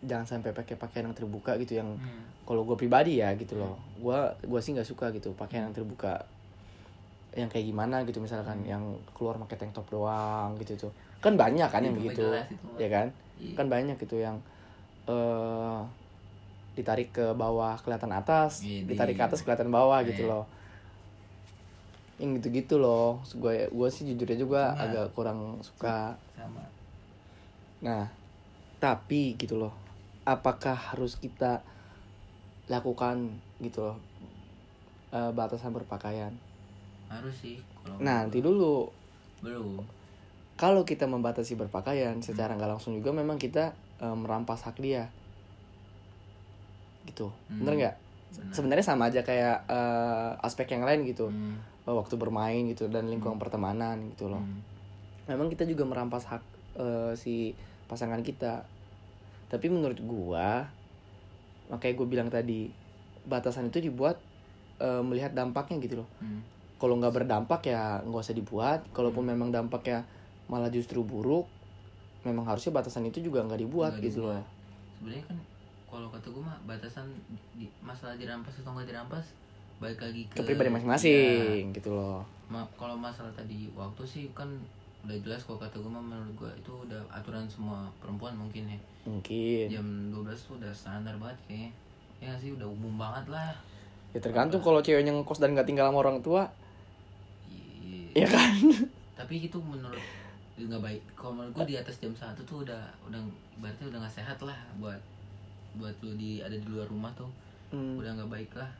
jangan 0.04 0.26
sampai 0.28 0.52
pakai 0.52 0.76
pakaian 0.76 1.08
yang 1.08 1.16
terbuka 1.16 1.56
gitu 1.56 1.74
yang 1.74 1.88
Hmm. 1.90 2.22
kalau 2.46 2.62
gue 2.62 2.76
pribadi 2.76 3.18
ya 3.18 3.34
gitu 3.34 3.56
loh. 3.56 3.74
Gue 3.98 4.16
gua 4.46 4.60
sih 4.60 4.72
nggak 4.72 4.86
suka 4.86 5.10
gitu 5.10 5.34
pakaian 5.34 5.66
yang 5.66 5.74
terbuka 5.74 6.22
yang 7.36 7.52
kayak 7.52 7.68
gimana 7.68 8.00
gitu 8.08 8.24
misalkan 8.24 8.64
Hmm. 8.64 8.70
yang 8.72 8.84
keluar 9.12 9.36
pakai 9.36 9.56
tank 9.60 9.76
top 9.76 9.86
doang 9.92 10.56
gitu 10.56 10.88
tuh 10.88 10.92
kan 11.20 11.36
banyak 11.36 11.68
kan 11.68 11.84
yang 11.84 11.92
Itu 11.94 12.00
begitu 12.00 12.24
jelas 12.24 12.48
ya 12.80 12.88
kan 12.88 13.06
Iya. 13.36 13.52
kan 13.52 13.66
banyak 13.68 13.96
gitu 14.00 14.16
yang 14.16 14.36
eh 15.06 15.80
ditarik 16.76 17.12
ke 17.12 17.36
bawah 17.36 17.76
kelihatan 17.80 18.12
atas 18.12 18.64
Iya, 18.64 18.88
ditarik 18.88 19.14
ke 19.16 19.22
iya. 19.22 19.28
atas 19.28 19.40
kelihatan 19.44 19.68
bawah 19.68 20.00
gitu 20.08 20.24
Iya. 20.24 20.32
loh 20.32 20.44
yang 22.16 22.32
gitu-gitu 22.40 22.80
loh 22.80 23.20
gue 23.36 23.68
gue 23.68 23.88
sih 23.92 24.08
jujurnya 24.08 24.40
juga 24.40 24.72
Cuma- 24.72 24.80
agak 24.88 25.06
kurang 25.12 25.60
suka 25.60 26.16
sama 26.32 26.64
Nah, 27.76 28.08
tapi 28.80 29.36
gitu 29.36 29.60
loh, 29.60 29.76
apakah 30.24 30.72
harus 30.72 31.12
kita 31.20 31.60
lakukan 32.66 33.36
gitu 33.60 33.84
loh 33.84 33.96
eh, 35.12 35.30
batasan 35.36 35.76
berpakaian? 35.76 36.32
Harus 37.06 37.34
sih 37.34 37.56
kalau 37.80 37.96
Nah, 37.98 38.26
nanti 38.26 38.42
dulu 38.42 38.90
belum 39.40 39.84
kalau 40.56 40.82
kita 40.82 41.04
membatasi 41.04 41.54
berpakaian 41.54 42.16
secara 42.24 42.56
nggak 42.56 42.70
langsung 42.78 42.96
juga 42.96 43.12
memang 43.12 43.36
kita 43.36 43.72
eh, 43.96 44.16
merampas 44.16 44.60
hak 44.62 44.76
dia, 44.76 45.08
gitu, 47.04 47.32
Hmm. 47.48 47.62
bener 47.62 47.74
nggak? 47.76 47.96
Benar. 48.36 48.52
Sebenarnya 48.52 48.84
sama 48.84 49.08
aja 49.08 49.20
kayak 49.22 49.64
eh, 49.64 50.30
aspek 50.42 50.68
yang 50.68 50.84
lain 50.84 51.06
gitu, 51.06 51.28
Hmm. 51.28 51.56
Eh, 51.86 51.94
waktu 51.94 52.18
bermain 52.18 52.66
gitu 52.66 52.90
dan 52.90 53.06
lingkungan 53.06 53.38
pertemanan 53.38 54.10
gitu 54.12 54.26
loh. 54.28 54.42
Hmm. 54.42 54.60
memang 55.26 55.50
kita 55.50 55.66
juga 55.66 55.82
merampas 55.82 56.22
hak 56.24 56.42
eh, 56.76 57.12
si 57.14 57.50
pasangan 57.86 58.22
kita 58.22 58.62
tapi 59.46 59.66
menurut 59.66 59.98
gua 59.98 60.70
makanya 61.66 61.94
gue 61.94 62.06
bilang 62.06 62.30
tadi 62.30 62.70
batasan 63.24 63.66
itu 63.66 63.82
dibuat 63.82 64.22
eh, 64.78 65.02
melihat 65.02 65.34
dampaknya 65.34 65.82
gitu 65.82 66.02
loh 66.02 66.08
Hmm. 66.18 66.42
Kalau 66.76 66.94
nggak 67.00 67.14
berdampak 67.14 67.60
ya 67.66 68.00
nggak 68.04 68.22
usah 68.24 68.36
dibuat. 68.36 68.80
Kalaupun 68.92 69.24
memang 69.24 69.48
dampaknya 69.52 70.04
malah 70.46 70.70
justru 70.70 71.02
buruk 71.02 71.48
memang 72.22 72.42
harusnya 72.46 72.74
batasan 72.74 73.06
itu 73.06 73.22
juga 73.22 73.46
nggak 73.46 73.60
dibuat 73.62 73.92
Nggak 73.96 74.04
gitu 74.10 74.18
dibuat. 74.26 74.42
loh. 74.42 74.46
Sebenarnya 74.98 75.24
kan 75.30 75.38
kalau 75.86 76.08
kata 76.10 76.26
gue 76.34 76.42
mah 76.42 76.58
batasan 76.66 77.06
di, 77.54 77.70
masalah 77.78 78.18
dirampas 78.18 78.54
atau 78.58 78.74
nggak 78.74 78.88
dirampas 78.90 79.24
balik 79.76 80.00
lagi 80.02 80.22
ke, 80.32 80.40
ke 80.40 80.42
pribadi 80.42 80.72
masing-masing 80.72 81.70
gitu 81.76 81.94
loh. 81.94 82.24
Ya, 82.24 82.58
ma- 82.58 82.70
kalau 82.74 82.96
masalah 82.98 83.30
tadi 83.36 83.70
waktu 83.76 84.02
sih 84.02 84.24
kan 84.34 84.48
udah 85.06 85.16
jelas 85.22 85.46
kalau 85.46 85.62
kata 85.62 85.78
gue 85.78 85.92
mah 85.92 86.02
menurut 86.02 86.34
gue 86.34 86.50
itu 86.58 86.72
udah 86.90 86.98
aturan 87.14 87.46
semua 87.46 87.86
perempuan 88.02 88.34
mungkin 88.34 88.66
ya. 88.66 88.78
Mungkin. 89.06 89.64
Jam 89.70 89.86
12 90.10 90.34
tuh 90.34 90.54
udah 90.58 90.72
standar 90.74 91.14
banget 91.22 91.38
kayaknya. 91.46 91.70
Ya 92.18 92.32
sih 92.34 92.50
udah 92.56 92.66
umum 92.66 92.98
banget 92.98 93.30
lah. 93.30 93.54
Ya 94.10 94.18
tergantung 94.18 94.64
kalau 94.64 94.80
ceweknya 94.82 95.12
ngekos 95.14 95.38
dan 95.38 95.54
nggak 95.54 95.68
tinggal 95.68 95.86
sama 95.92 96.02
orang 96.02 96.18
tua 96.24 96.48
Iya. 97.86 98.10
ya 98.16 98.28
kan 98.28 98.54
tapi 99.14 99.34
itu 99.42 99.56
menurut 99.56 100.02
nggak 100.56 100.82
baik 100.82 101.02
kalau 101.12 101.32
menurut 101.34 101.52
gue 101.54 101.66
di 101.68 101.76
atas 101.76 101.96
jam 101.96 102.10
satu 102.12 102.40
tuh 102.42 102.62
udah 102.62 102.80
udah 103.04 103.20
ibaratnya 103.54 103.86
udah 103.86 103.98
nggak 104.00 104.16
sehat 104.16 104.38
lah 104.40 104.56
buat 104.76 104.98
buat 105.74 105.94
lu 106.00 106.12
di 106.14 106.40
ada 106.40 106.52
di 106.52 106.66
luar 106.66 106.86
rumah 106.86 107.12
tuh 107.12 107.28
Hmm. 107.66 107.96
udah 107.96 108.10
nggak 108.12 108.30
baik 108.30 108.52
lah 108.54 108.70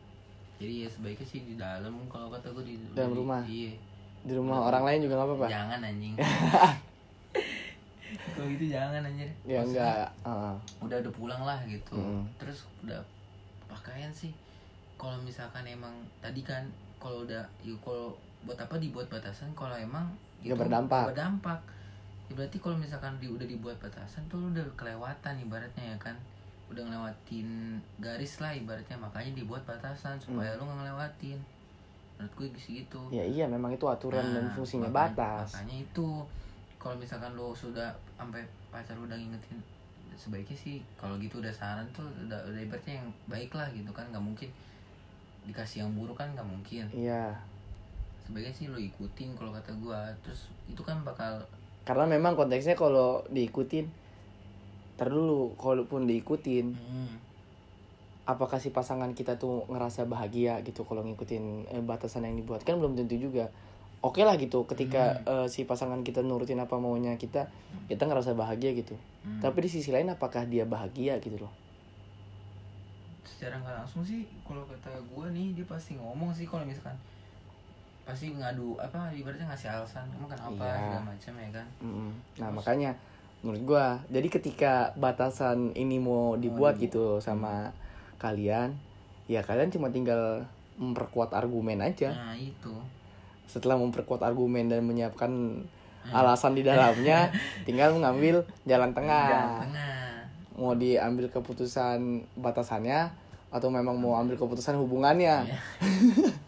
jadi 0.56 0.82
ya 0.82 0.88
sebaiknya 0.88 1.26
sih 1.26 1.40
di 1.44 1.54
dalam 1.54 1.90
kalau 2.06 2.28
kata 2.28 2.48
gue 2.50 2.64
di 2.64 2.74
Dalam 2.92 3.10
di- 3.10 3.18
rumah? 3.18 3.42
iya 3.44 3.74
di 4.22 4.32
rumah 4.32 4.58
orang 4.64 4.82
lain 4.84 5.00
juga 5.02 5.14
nggak 5.16 5.28
apa-apa 5.28 5.46
jangan 5.48 5.80
anjing 5.84 6.14
kalau 8.28 8.46
gitu 8.48 8.64
jangan 8.68 9.02
anjir 9.02 9.28
ya 9.42 9.58
Maksudnya, 9.58 9.66
enggak 9.82 10.08
Heeh. 10.22 10.54
udah 10.80 10.96
udah 10.98 11.12
pulang 11.12 11.42
lah 11.42 11.58
gitu 11.64 11.96
Mm. 11.96 12.22
terus 12.38 12.58
udah 12.80 13.00
pakaian 13.66 14.10
sih 14.10 14.30
kalau 14.94 15.18
misalkan 15.18 15.66
emang 15.66 15.92
tadi 16.18 16.40
kan 16.40 16.62
kalau 16.96 17.22
udah 17.22 17.42
yuk 17.60 17.76
kalau 17.80 18.14
buat 18.46 18.56
apa 18.56 18.78
dibuat 18.78 19.06
batasan 19.06 19.50
kalau 19.52 19.74
emang 19.74 20.06
Nggak 20.40 20.56
berdampak. 20.56 21.02
nggak 21.02 21.12
berdampak? 21.12 21.60
Ya 22.26 22.32
berarti 22.34 22.56
kalau 22.56 22.76
misalkan 22.76 23.12
di, 23.16 23.26
udah 23.26 23.44
dibuat 23.44 23.76
batasan 23.76 24.22
tuh 24.26 24.38
lu 24.38 24.50
udah 24.50 24.62
kelewatan 24.74 25.34
ibaratnya 25.38 25.84
ya 25.84 25.98
kan? 26.00 26.14
Udah 26.66 26.82
ngelewatin 26.82 27.48
garis 27.98 28.38
lah 28.38 28.50
ibaratnya 28.50 28.96
makanya 28.96 29.34
dibuat 29.34 29.62
batasan 29.62 30.16
supaya 30.16 30.50
Hmm. 30.52 30.58
lu 30.58 30.62
nggak 30.64 30.78
ngelewatin. 30.80 31.38
Menurut 32.16 32.32
gue 32.34 32.46
gitu. 32.56 33.00
Ya 33.10 33.22
iya 33.22 33.44
memang 33.44 33.70
itu 33.70 33.84
aturan 33.84 34.24
dan 34.24 34.46
Nah, 34.46 34.52
fungsinya 34.52 34.88
makanya- 34.88 35.14
batas. 35.14 35.48
Makanya 35.54 35.76
itu. 35.82 36.08
Kalau 36.76 36.94
misalkan 36.94 37.34
lo 37.34 37.50
sudah 37.50 37.90
sampai 38.14 38.40
pacar 38.68 38.94
udah 38.94 39.12
ngingetin 39.12 39.58
sebaiknya 40.14 40.56
sih 40.56 40.76
kalau 40.96 41.18
gitu 41.18 41.38
udah 41.38 41.50
saran 41.50 41.84
tuh 41.92 42.06
udah 42.16 42.40
udah 42.42 42.56
ibaratnya 42.58 42.96
yang 42.96 43.08
baik 43.26 43.52
lah 43.52 43.68
gitu 43.68 43.90
kan 43.90 44.08
nggak 44.08 44.22
mungkin 44.22 44.48
dikasih 45.44 45.84
yang 45.84 45.92
buruk 45.92 46.16
kan 46.16 46.32
nggak 46.32 46.46
mungkin. 46.46 46.86
Iya 46.88 47.36
sebaiknya 48.26 48.52
sih 48.52 48.66
lo 48.66 48.76
ikutin 48.76 49.38
kalau 49.38 49.54
kata 49.54 49.70
gua. 49.78 50.10
Terus 50.26 50.50
itu 50.66 50.82
kan 50.82 51.06
bakal 51.06 51.46
karena 51.86 52.04
memang 52.10 52.34
konteksnya 52.34 52.74
kalau 52.74 53.22
diikutin 53.30 53.86
Ntar 54.96 55.12
dulu 55.12 55.52
kalaupun 55.60 56.08
diikutin 56.08 56.72
hmm, 56.72 57.14
apakah 58.24 58.56
si 58.56 58.72
pasangan 58.72 59.12
kita 59.12 59.36
tuh 59.36 59.68
ngerasa 59.68 60.08
bahagia 60.08 60.64
gitu 60.64 60.88
kalau 60.88 61.04
ngikutin 61.04 61.68
eh, 61.68 61.84
batasan 61.84 62.24
yang 62.24 62.40
dibuat? 62.40 62.64
Kan 62.64 62.80
belum 62.80 62.96
tentu 62.96 63.20
juga. 63.20 63.52
Oke 64.00 64.24
lah 64.24 64.40
gitu 64.40 64.64
ketika 64.64 65.20
eh, 65.20 65.46
si 65.52 65.68
pasangan 65.68 66.00
kita 66.00 66.24
nurutin 66.24 66.56
apa 66.56 66.80
maunya 66.80 67.12
kita 67.20 67.52
kita 67.92 68.08
ngerasa 68.08 68.32
bahagia 68.32 68.72
gitu. 68.72 68.96
Hmm. 69.26 69.42
tapi 69.42 69.66
di 69.66 69.70
sisi 69.74 69.90
lain 69.90 70.06
apakah 70.08 70.48
dia 70.48 70.64
bahagia 70.64 71.20
gitu 71.20 71.44
loh? 71.44 71.52
Secara 73.26 73.60
nggak 73.60 73.84
langsung 73.84 74.00
sih 74.00 74.24
kalau 74.48 74.64
kata 74.64 74.96
gua 75.12 75.28
nih 75.28 75.52
dia 75.52 75.66
pasti 75.68 75.98
ngomong 76.00 76.32
sih 76.32 76.48
kalau 76.48 76.64
misalkan 76.64 76.96
pasti 78.06 78.30
ngadu 78.30 78.78
apa 78.78 79.10
ibaratnya 79.10 79.44
ngasih 79.44 79.68
alasan 79.68 80.06
emang 80.10 80.30
kenapa 80.30 80.62
Iya. 80.62 80.78
segala 80.78 81.02
macam 81.04 81.32
ya 81.34 81.48
kan 81.50 81.66
Mm-mm. 81.80 82.10
nah 82.38 82.46
Terus? 82.46 82.54
makanya 82.54 82.90
menurut 83.42 83.62
gua 83.64 83.86
jadi 84.06 84.28
ketika 84.30 84.72
batasan 84.94 85.74
ini 85.74 85.98
mau 85.98 86.34
dibuat 86.34 86.78
dibuat. 86.78 86.84
gitu 86.86 87.06
sama 87.18 87.74
kalian 88.16 88.72
ya 89.26 89.42
kalian 89.42 89.68
cuma 89.68 89.90
tinggal 89.90 90.46
memperkuat 90.76 91.30
argumen 91.32 91.80
aja 91.80 92.10
nah 92.10 92.32
itu 92.32 92.72
setelah 93.44 93.74
memperkuat 93.74 94.22
argumen 94.22 94.66
dan 94.66 94.80
menyiapkan 94.80 95.30
Hmm. 96.06 96.14
alasan 96.14 96.54
di 96.54 96.62
dalamnya 96.62 97.34
tinggal 97.66 97.90
mengambil 97.90 98.38
jalan 98.62 98.94
tengah 98.94 99.26
Jalan 99.26 99.58
tengah 99.66 99.98
mau 100.54 100.70
diambil 100.72 101.26
keputusan 101.26 101.98
batasannya 102.38 103.10
atau 103.50 103.66
memang 103.68 103.98
mau 103.98 104.14
ambil 104.14 104.38
keputusan 104.38 104.78
hubungannya 104.78 105.42
Iya. 105.42 105.58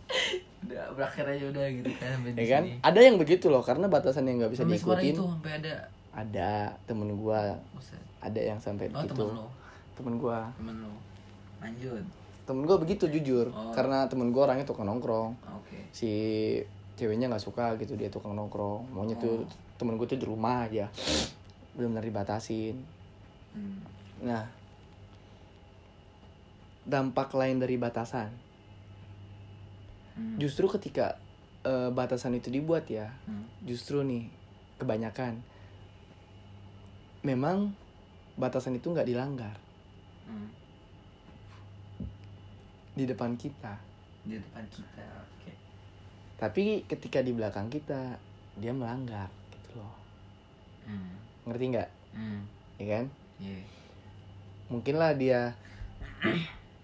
berakhir 0.99 1.25
aja 1.31 1.45
udah 1.47 1.67
gitu 1.71 1.91
kan 1.95 2.17
ya 2.35 2.47
kan? 2.51 2.63
sini. 2.67 2.83
ada 2.83 2.99
yang 2.99 3.17
begitu 3.17 3.47
loh 3.47 3.63
karena 3.63 3.87
batasan 3.87 4.27
yang 4.27 4.43
nggak 4.43 4.53
bisa 4.59 4.67
Sampai 4.67 4.75
diikutin. 4.83 5.15
itu 5.15 5.23
sampai 5.23 5.53
ada. 5.63 5.75
Ada 6.11 6.51
temen 6.91 7.15
gua. 7.15 7.55
Buset. 7.71 8.03
ada 8.19 8.41
yang 8.43 8.59
sampai 8.59 8.91
oh 8.91 8.99
begitu 8.99 9.15
temen 9.15 9.39
lo 9.39 9.47
temen 9.95 10.15
gua. 10.19 10.51
Temen 10.59 10.77
lo 10.83 10.93
lanjut. 11.63 12.03
Temen 12.43 12.63
gua 12.67 12.77
begitu 12.83 13.05
jujur. 13.07 13.47
Oh. 13.55 13.71
karena 13.71 14.11
temen 14.11 14.35
gua 14.35 14.51
orangnya 14.51 14.67
tukang 14.67 14.91
nongkrong. 14.91 15.39
Oke. 15.63 15.79
Si 15.95 16.11
ceweknya 16.99 17.31
nggak 17.31 17.45
suka 17.47 17.79
gitu 17.79 17.95
dia 17.95 18.11
tukang 18.11 18.35
nongkrong. 18.35 18.91
Maunya 18.91 19.15
Oh. 19.15 19.23
tuh 19.23 19.37
temen 19.79 19.95
gue 19.95 20.11
tuh 20.11 20.19
di 20.19 20.27
rumah 20.27 20.67
aja. 20.67 20.91
Belum 21.79 21.95
benar 21.95 22.03
dibatasin. 22.03 22.75
Hmm. 23.55 23.79
nah 24.19 24.45
dampak 26.83 27.31
lain 27.37 27.61
dari 27.61 27.77
batasan 27.77 28.33
Hmm. 30.19 30.35
justru 30.37 30.67
ketika 30.69 31.15
eh, 31.63 31.91
batasan 31.91 32.35
itu 32.35 32.51
dibuat 32.51 32.91
ya 32.91 33.15
Hmm. 33.23 33.47
justru 33.63 34.03
nih 34.03 34.27
kebanyakan 34.77 35.39
memang 37.21 37.71
batasan 38.35 38.75
itu 38.75 38.89
nggak 38.89 39.07
dilanggar 39.07 39.55
Hmm. 40.27 40.51
di 42.93 43.07
depan 43.07 43.33
kita 43.35 43.79
di 44.23 44.37
depan 44.37 44.65
kita 44.69 45.07
oke 45.25 45.53
tapi 46.37 46.83
ketika 46.85 47.23
di 47.23 47.31
belakang 47.31 47.71
kita 47.71 48.19
dia 48.55 48.75
melanggar 48.75 49.31
gitu 49.49 49.79
loh 49.79 49.95
hmm. 50.85 51.15
ngerti 51.47 51.65
nggak 51.73 51.91
hmm. 52.13 52.41
ya 52.77 52.87
kan 52.93 53.07
Iya. 53.39 53.63
mungkin 54.67 54.95
lah 54.99 55.15
dia 55.15 55.55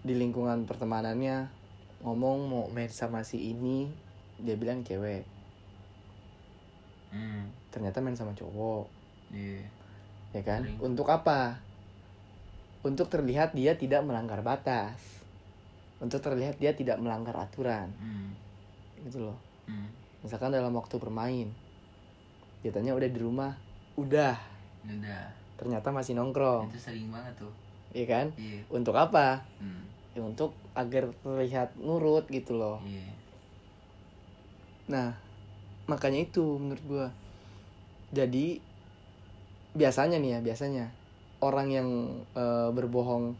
di 0.01 0.15
lingkungan 0.15 0.63
pertemanannya 0.63 1.51
ngomong 1.99 2.37
mau 2.43 2.65
main 2.67 2.87
sama 2.87 3.21
si 3.21 3.51
ini 3.51 3.87
dia 4.37 4.55
bilang 4.55 4.81
cewek 4.81 5.23
Hmm. 7.07 7.47
ternyata 7.69 7.99
main 7.99 8.11
sama 8.13 8.33
cowok 8.33 8.91
Iya. 9.31 9.63
ya 10.31 10.41
kan 10.43 10.61
Sering. 10.61 10.79
untuk 10.83 11.07
apa 11.07 11.63
untuk 12.81 13.07
terlihat 13.07 13.51
dia 13.51 13.73
tidak 13.73 14.03
melanggar 14.03 14.41
batas 14.41 15.23
untuk 15.97 16.19
terlihat 16.19 16.59
dia 16.59 16.71
tidak 16.71 16.99
melanggar 16.99 17.31
aturan 17.37 17.87
Hmm. 17.95 18.35
gitu 19.01 19.23
loh 19.23 19.37
Hmm. 19.63 19.87
misalkan 20.21 20.51
dalam 20.51 20.71
waktu 20.71 20.95
bermain 20.95 21.47
dia 22.59 22.69
tanya 22.69 22.91
udah 22.91 23.07
di 23.07 23.17
rumah 23.17 23.55
udah 23.95 24.35
Udah. 24.83 25.25
ternyata 25.55 25.89
masih 25.89 26.13
nongkrong 26.13 26.67
Itu 26.67 26.77
sering 26.81 27.07
banget 27.07 27.31
tuh. 27.37 27.53
iya 27.89 28.05
kan 28.05 28.27
Iya. 28.35 28.59
untuk 28.67 28.91
apa 28.91 29.39
Hmm. 29.55 29.87
Ya 30.15 30.23
untuk 30.23 30.55
agar 30.73 31.11
terlihat 31.19 31.75
nurut 31.75 32.23
gitu 32.27 32.55
loh 32.55 32.79
Iya. 32.81 33.11
nah 34.87 35.07
makanya 35.85 36.23
itu 36.23 36.55
menurut 36.55 36.83
gua 36.87 37.07
jadi 38.09 38.57
biasanya 39.71 40.17
nih 40.17 40.31
ya 40.31 40.39
biasanya 40.41 40.85
orang 41.43 41.67
yang 41.67 41.89
eh, 42.31 42.69
berbohong 42.71 43.35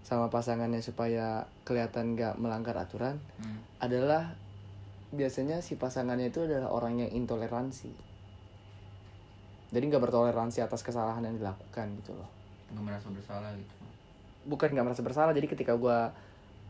sama 0.00 0.28
pasangannya 0.28 0.80
supaya 0.80 1.44
kelihatan 1.64 2.12
gak 2.12 2.36
melanggar 2.36 2.76
aturan 2.76 3.20
Hmm. 3.36 3.60
adalah 3.80 4.32
biasanya 5.10 5.60
si 5.60 5.76
pasangannya 5.76 6.28
itu 6.28 6.42
adalah 6.42 6.68
orang 6.68 6.98
yang 6.98 7.10
intoleransi 7.14 7.92
jadi 9.70 9.84
nggak 9.84 10.02
bertoleransi 10.02 10.62
atas 10.62 10.82
kesalahan 10.82 11.22
yang 11.22 11.36
dilakukan 11.36 11.86
gitu 12.00 12.14
loh 12.14 12.28
Nggak 12.70 12.84
merasa 12.84 13.06
bersalah 13.10 13.50
gitu. 13.54 13.74
Bukan 14.44 14.68
nggak 14.70 14.84
merasa 14.84 15.00
bersalah 15.00 15.32
jadi 15.32 15.46
ketika 15.46 15.74
gua 15.74 16.12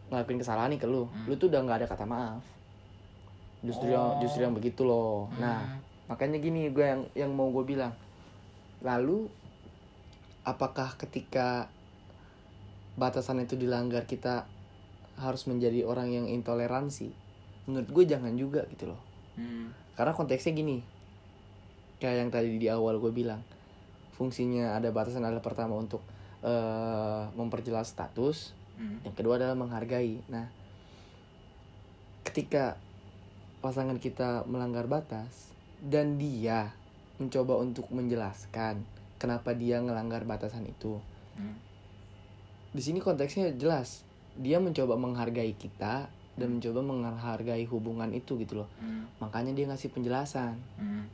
ngelakuin 0.05 0.39
kesalahan 0.39 0.71
nih 0.71 0.81
ke 0.81 0.87
lu 0.87 1.05
Hmm. 1.05 1.27
lu 1.27 1.35
tuh 1.35 1.49
udah 1.49 1.61
nggak 1.61 1.79
ada 1.81 1.89
kata 1.89 2.05
maaf 2.05 2.43
justru 3.61 3.91
yang 3.91 4.05
Oh. 4.05 4.21
justru 4.21 4.41
yang 4.41 4.53
begitu 4.53 4.85
loh 4.85 5.33
nah 5.37 5.65
Hmm. 5.65 5.81
makanya 6.07 6.37
gini 6.37 6.69
gue 6.69 6.85
yang 6.85 7.03
yang 7.17 7.31
mau 7.33 7.49
gue 7.49 7.65
bilang 7.65 7.97
lalu 8.81 9.25
apakah 10.43 10.93
ketika 10.95 11.73
batasan 12.95 13.41
itu 13.41 13.57
dilanggar 13.57 14.05
kita 14.05 14.45
harus 15.17 15.47
menjadi 15.47 15.83
orang 15.83 16.13
yang 16.13 16.27
intoleransi 16.29 17.11
menurut 17.65 17.89
gue 17.89 18.05
jangan 18.07 18.37
juga 18.37 18.69
gitu 18.69 18.93
loh 18.93 19.01
Hmm. 19.35 19.73
karena 19.97 20.13
konteksnya 20.13 20.53
gini 20.53 20.85
kayak 21.97 22.17
yang 22.21 22.31
tadi 22.31 22.55
di 22.55 22.69
awal 22.69 23.01
gue 23.01 23.11
bilang 23.11 23.41
fungsinya 24.13 24.77
ada 24.77 24.93
batasan 24.93 25.25
adalah 25.25 25.41
pertama 25.41 25.75
untuk 25.75 26.05
eh, 26.45 27.23
memperjelas 27.35 27.89
status 27.91 28.53
Hmm. 28.75 28.99
yang 29.07 29.15
kedua 29.15 29.39
adalah 29.39 29.55
menghargai 29.55 30.19
nah 30.27 30.51
ketika 32.27 32.75
pasangan 33.63 34.03
kita 34.03 34.43
melanggar 34.51 34.91
batas 34.91 35.55
dan 35.79 36.19
dia 36.19 36.75
mencoba 37.23 37.61
untuk 37.63 37.87
menjelaskan 37.95 38.83
kenapa 39.17 39.55
dia 39.55 39.79
ngelanggar 39.79 40.27
batasan 40.27 40.67
itu 40.67 40.99
Hmm. 41.39 41.55
di 42.75 42.83
sini 42.83 42.99
konteksnya 42.99 43.55
jelas 43.55 44.03
dia 44.35 44.59
mencoba 44.59 44.99
menghargai 44.99 45.55
kita 45.55 46.11
dan 46.35 46.49
mencoba 46.59 46.83
menghargai 46.83 47.63
hubungan 47.71 48.11
itu 48.11 48.35
gitu 48.43 48.63
loh 48.63 48.69
Hmm. 48.83 49.07
makanya 49.23 49.55
dia 49.55 49.71
ngasih 49.71 49.95
penjelasan 49.95 50.59
Hmm. 50.79 51.07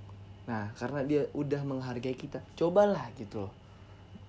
nah 0.48 0.72
karena 0.80 1.04
dia 1.04 1.28
udah 1.36 1.60
menghargai 1.60 2.16
kita 2.16 2.40
cobalah 2.56 3.12
gitu 3.20 3.44
loh 3.44 3.52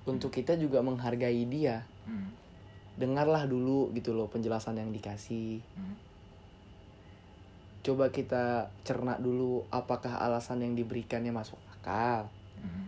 untuk 0.06 0.34
kita 0.34 0.58
juga 0.58 0.82
menghargai 0.82 1.46
dia 1.46 1.86
Hmm. 2.02 2.34
dengarlah 2.98 3.46
dulu 3.46 3.94
gitu 3.94 4.12
loh 4.12 4.26
penjelasan 4.28 4.78
yang 4.78 4.90
dikasih 4.90 5.62
Hmm. 5.78 5.96
coba 7.82 8.14
kita 8.14 8.70
cerna 8.86 9.18
dulu 9.18 9.66
apakah 9.74 10.22
alasan 10.22 10.62
yang 10.62 10.74
diberikannya 10.78 11.34
masuk 11.34 11.58
akal 11.78 12.30
Hmm. 12.62 12.86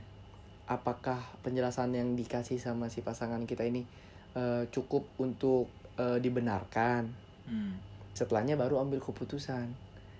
apakah 0.65 1.21
penjelasan 1.41 1.93
yang 1.93 2.13
dikasih 2.13 2.62
sama 2.62 2.89
si 2.89 3.02
pasangan 3.02 3.45
kita 3.45 3.65
ini 3.65 3.86
eh, 4.34 4.65
cukup 4.73 5.06
untuk 5.21 5.69
eh, 5.97 6.17
dibenarkan 6.17 7.06
Hmm. 7.45 7.78
setelahnya 8.13 8.58
baru 8.58 8.82
ambil 8.82 8.97
keputusan 8.97 9.69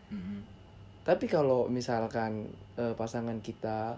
Hmm. 0.10 0.46
tapi 1.02 1.26
kalau 1.26 1.66
misalkan 1.66 2.46
eh, 2.78 2.94
pasangan 2.94 3.42
kita 3.42 3.98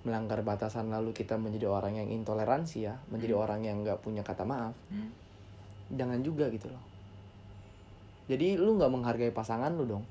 melanggar 0.00 0.40
batasan 0.40 0.88
lalu 0.88 1.12
kita 1.12 1.36
menjadi 1.36 1.68
orang 1.68 1.92
yang 1.94 2.08
intoleransi 2.08 2.78
ya 2.82 2.96
menjadi 3.08 3.36
Hmm. 3.36 3.44
orang 3.44 3.60
yang 3.60 3.76
nggak 3.80 4.00
punya 4.00 4.20
kata 4.20 4.42
maaf 4.42 4.72
Hmm. 4.88 5.12
jangan 5.92 6.20
juga 6.20 6.48
gitu 6.48 6.66
loh 6.66 6.80
jadi 8.26 8.56
lu 8.56 8.76
nggak 8.76 8.88
menghargai 8.88 9.28
pasangan 9.30 9.68
lu 9.70 9.84
dong 9.86 10.04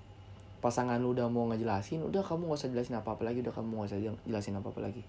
pasangan 0.59 0.99
lu 0.99 1.15
udah 1.15 1.25
mau 1.25 1.47
ngejelasin 1.47 2.03
udah 2.03 2.19
kamu 2.19 2.51
gak 2.51 2.59
usah 2.59 2.69
jelasin 2.69 2.95
apa 2.95 3.15
apa 3.15 3.23
lagi 3.23 3.39
udah 3.39 3.49
kamu 3.49 3.79
gak 3.79 3.87
usah 3.89 3.99
jelasin 4.23 4.55
apa 4.55 4.67
apa 4.67 4.81
lagi 4.83 5.03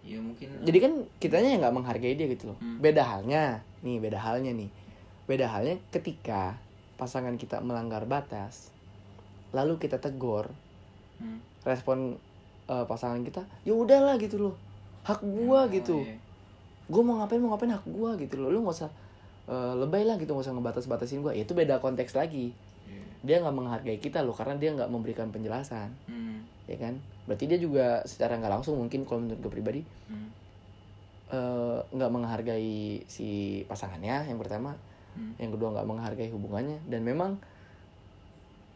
Ya 0.00 0.16
mungkin. 0.16 0.48
jadi 0.64 0.78
kan 0.80 0.92
kitanya 1.20 1.48
yang 1.52 1.60
nggak 1.60 1.76
menghargai 1.76 2.16
dia 2.16 2.24
gitu 2.24 2.48
loh 2.48 2.56
Hmm. 2.56 2.80
beda 2.80 3.04
halnya 3.04 3.60
nih 3.82 4.00
beda 4.00 4.16
halnya 4.16 4.48
nih 4.50 4.70
beda 5.26 5.44
halnya 5.44 5.76
ketika 5.90 6.56
pasangan 6.96 7.36
kita 7.36 7.60
melanggar 7.60 8.08
batas 8.08 8.72
lalu 9.52 9.76
kita 9.76 10.00
tegur 10.00 10.48
Hmm. 11.18 11.44
respon 11.60 12.16
eh, 12.70 12.84
pasangan 12.86 13.18
kita 13.20 13.42
ya 13.62 13.74
udahlah 13.74 14.14
gitu 14.16 14.38
loh. 14.38 14.54
Hak 15.02 15.18
gua 15.20 15.64
Oh, 15.64 15.68
gitu. 15.68 15.98
iya. 16.00 16.14
gue 16.86 17.02
mau 17.02 17.18
ngapain 17.18 17.38
mau 17.38 17.50
ngapain 17.50 17.70
hak 17.70 17.86
gua 17.86 18.14
gitu 18.14 18.34
loh. 18.36 18.48
Lu 18.48 18.62
nggak 18.62 18.76
usah 18.76 18.90
eh, 19.46 19.74
lebay 19.76 20.02
lah 20.02 20.14
gitu. 20.16 20.30
Nggak 20.30 20.46
usah 20.46 20.54
ngebatas 20.54 20.84
batasin 20.86 21.20
gua. 21.20 21.32
Ya, 21.32 21.42
itu 21.42 21.52
beda 21.52 21.78
konteks 21.78 22.14
lagi. 22.14 22.54
Iya. 22.86 23.02
dia 23.20 23.36
nggak 23.38 23.52
menghargai 23.52 23.98
kita 23.98 24.20
loh 24.20 24.32
karena 24.32 24.54
dia 24.56 24.70
nggak 24.72 24.88
memberikan 24.88 25.28
penjelasan. 25.28 25.90
Hmm. 26.06 26.46
ya 26.64 26.78
kan? 26.78 26.94
Berarti 27.26 27.44
dia 27.46 27.58
juga 27.58 28.02
secara 28.02 28.38
nggak 28.38 28.52
langsung 28.52 28.78
mungkin 28.78 29.02
kalau 29.02 29.22
menurut 29.22 29.40
gue 29.40 29.52
pribadi 29.52 29.82
Hmm. 30.06 30.30
eh, 31.30 31.78
nggak 31.90 32.10
menghargai 32.10 33.02
si 33.06 33.28
pasangannya 33.64 34.26
yang 34.26 34.38
pertama. 34.38 34.74
Hmm. 35.10 35.34
yang 35.38 35.50
kedua 35.50 35.74
nggak 35.74 35.86
menghargai 35.86 36.30
hubungannya. 36.30 36.78
Dan 36.86 37.02
memang 37.02 37.34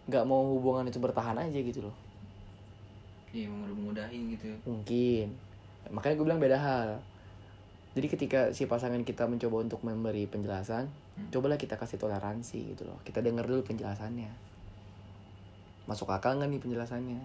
nggak 0.05 0.25
mau 0.25 0.45
hubungan 0.53 0.85
itu 0.85 0.99
bertahan 0.99 1.39
aja 1.39 1.55
gitu 1.57 1.81
loh 1.81 1.95
Iya, 3.35 3.51
mau 3.51 3.67
mudahin 3.67 4.31
gitu. 4.31 4.47
mungkin. 4.63 5.35
Makanya 5.91 6.15
gue 6.15 6.25
bilang 6.25 6.39
beda 6.39 6.55
hal. 6.55 6.89
Jadi 7.95 8.07
ketika 8.07 8.41
si 8.51 8.65
pasangan 8.65 9.03
kita 9.03 9.27
mencoba 9.27 9.63
untuk 9.63 9.83
memberi 9.83 10.27
penjelasan 10.27 10.87
Hmm. 11.15 11.31
cobalah 11.31 11.55
kita 11.55 11.75
kasih 11.75 11.95
toleransi 11.95 12.75
gitu 12.75 12.83
loh. 12.83 12.99
Kita 13.03 13.23
dengar 13.23 13.47
dulu 13.47 13.63
penjelasannya. 13.63 14.31
Masuk 15.85 16.11
akal 16.11 16.39
nggak 16.39 16.51
nih 16.51 16.61
penjelasannya? 16.61 17.21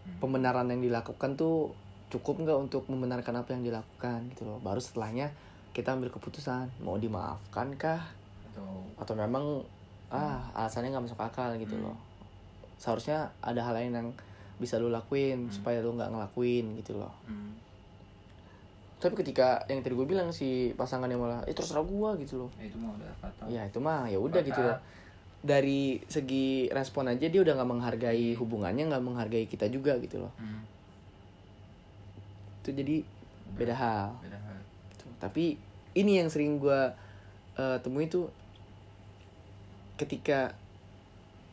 Hmm. 0.00 0.16
pembenaran 0.16 0.64
yang 0.66 0.80
dilakukan 0.80 1.36
tuh 1.36 1.76
cukup 2.08 2.40
nggak 2.40 2.56
untuk 2.58 2.88
membenarkan 2.88 3.36
apa 3.36 3.52
yang 3.52 3.60
dilakukan 3.62 4.32
gitu 4.32 4.48
loh. 4.48 4.56
Baru 4.58 4.80
setelahnya 4.80 5.28
kita 5.72 5.92
ambil 5.92 6.08
keputusan 6.08 6.72
mau 6.80 6.96
dimaafkan 6.96 7.76
kah 7.76 8.00
Atau 8.50 8.64
atau 8.96 9.14
memang 9.14 9.60
ah 10.08 10.40
alasannya 10.56 10.90
nggak 10.90 11.04
masuk 11.06 11.20
akal 11.20 11.52
gitu 11.56 11.76
Hmm. 11.76 11.92
loh 11.92 11.96
seharusnya 12.80 13.18
ada 13.38 13.60
hal 13.60 13.76
lain 13.76 13.92
yang 13.92 14.08
bisa 14.56 14.76
lu 14.76 14.88
lakuin 14.88 15.46
Hmm. 15.46 15.52
supaya 15.52 15.78
lu 15.78 15.92
nggak 15.92 16.10
ngelakuin 16.10 16.76
gitu 16.76 16.96
loh 16.96 17.12
hmm. 17.22 17.52
tapi 18.98 19.14
ketika 19.16 19.64
yang 19.66 19.80
tadi 19.80 19.92
gue 19.94 20.04
bilang 20.06 20.28
si 20.28 20.72
pasangannya 20.74 21.14
malah 21.14 21.40
itu 21.44 21.54
terserah 21.54 21.80
gua 21.82 22.16
gitu 22.16 22.36
loh 22.38 22.50
Ya, 22.56 22.66
itu 22.66 22.76
mah 22.76 22.90
udah 22.90 23.10
fatal. 23.18 23.44
ya 23.46 23.62
itu 23.62 23.78
mah 23.78 24.04
ya 24.06 24.16
udah 24.16 24.40
gitu 24.42 24.60
loh 24.60 24.76
dari 25.40 25.80
segi 26.04 26.68
respon 26.68 27.08
aja 27.08 27.24
dia 27.24 27.40
udah 27.40 27.54
nggak 27.54 27.70
menghargai 27.70 28.32
hubungannya 28.34 28.84
nggak 28.86 29.00
menghargai 29.02 29.44
kita 29.46 29.68
juga 29.68 29.96
gitu 29.96 30.20
loh 30.20 30.32
Hmm. 30.36 30.60
itu 32.60 32.70
jadi 32.74 32.96
beda 33.50 33.72
hal 33.74 34.08
Beda 34.20 34.36
hal. 34.38 34.56
gitu. 34.90 35.04
tapi 35.16 35.56
ini 35.92 36.16
yang 36.16 36.28
sering 36.28 36.56
gua 36.56 36.92
eh, 37.56 37.76
temui 37.78 38.04
tuh 38.06 38.28
ketika 39.96 40.52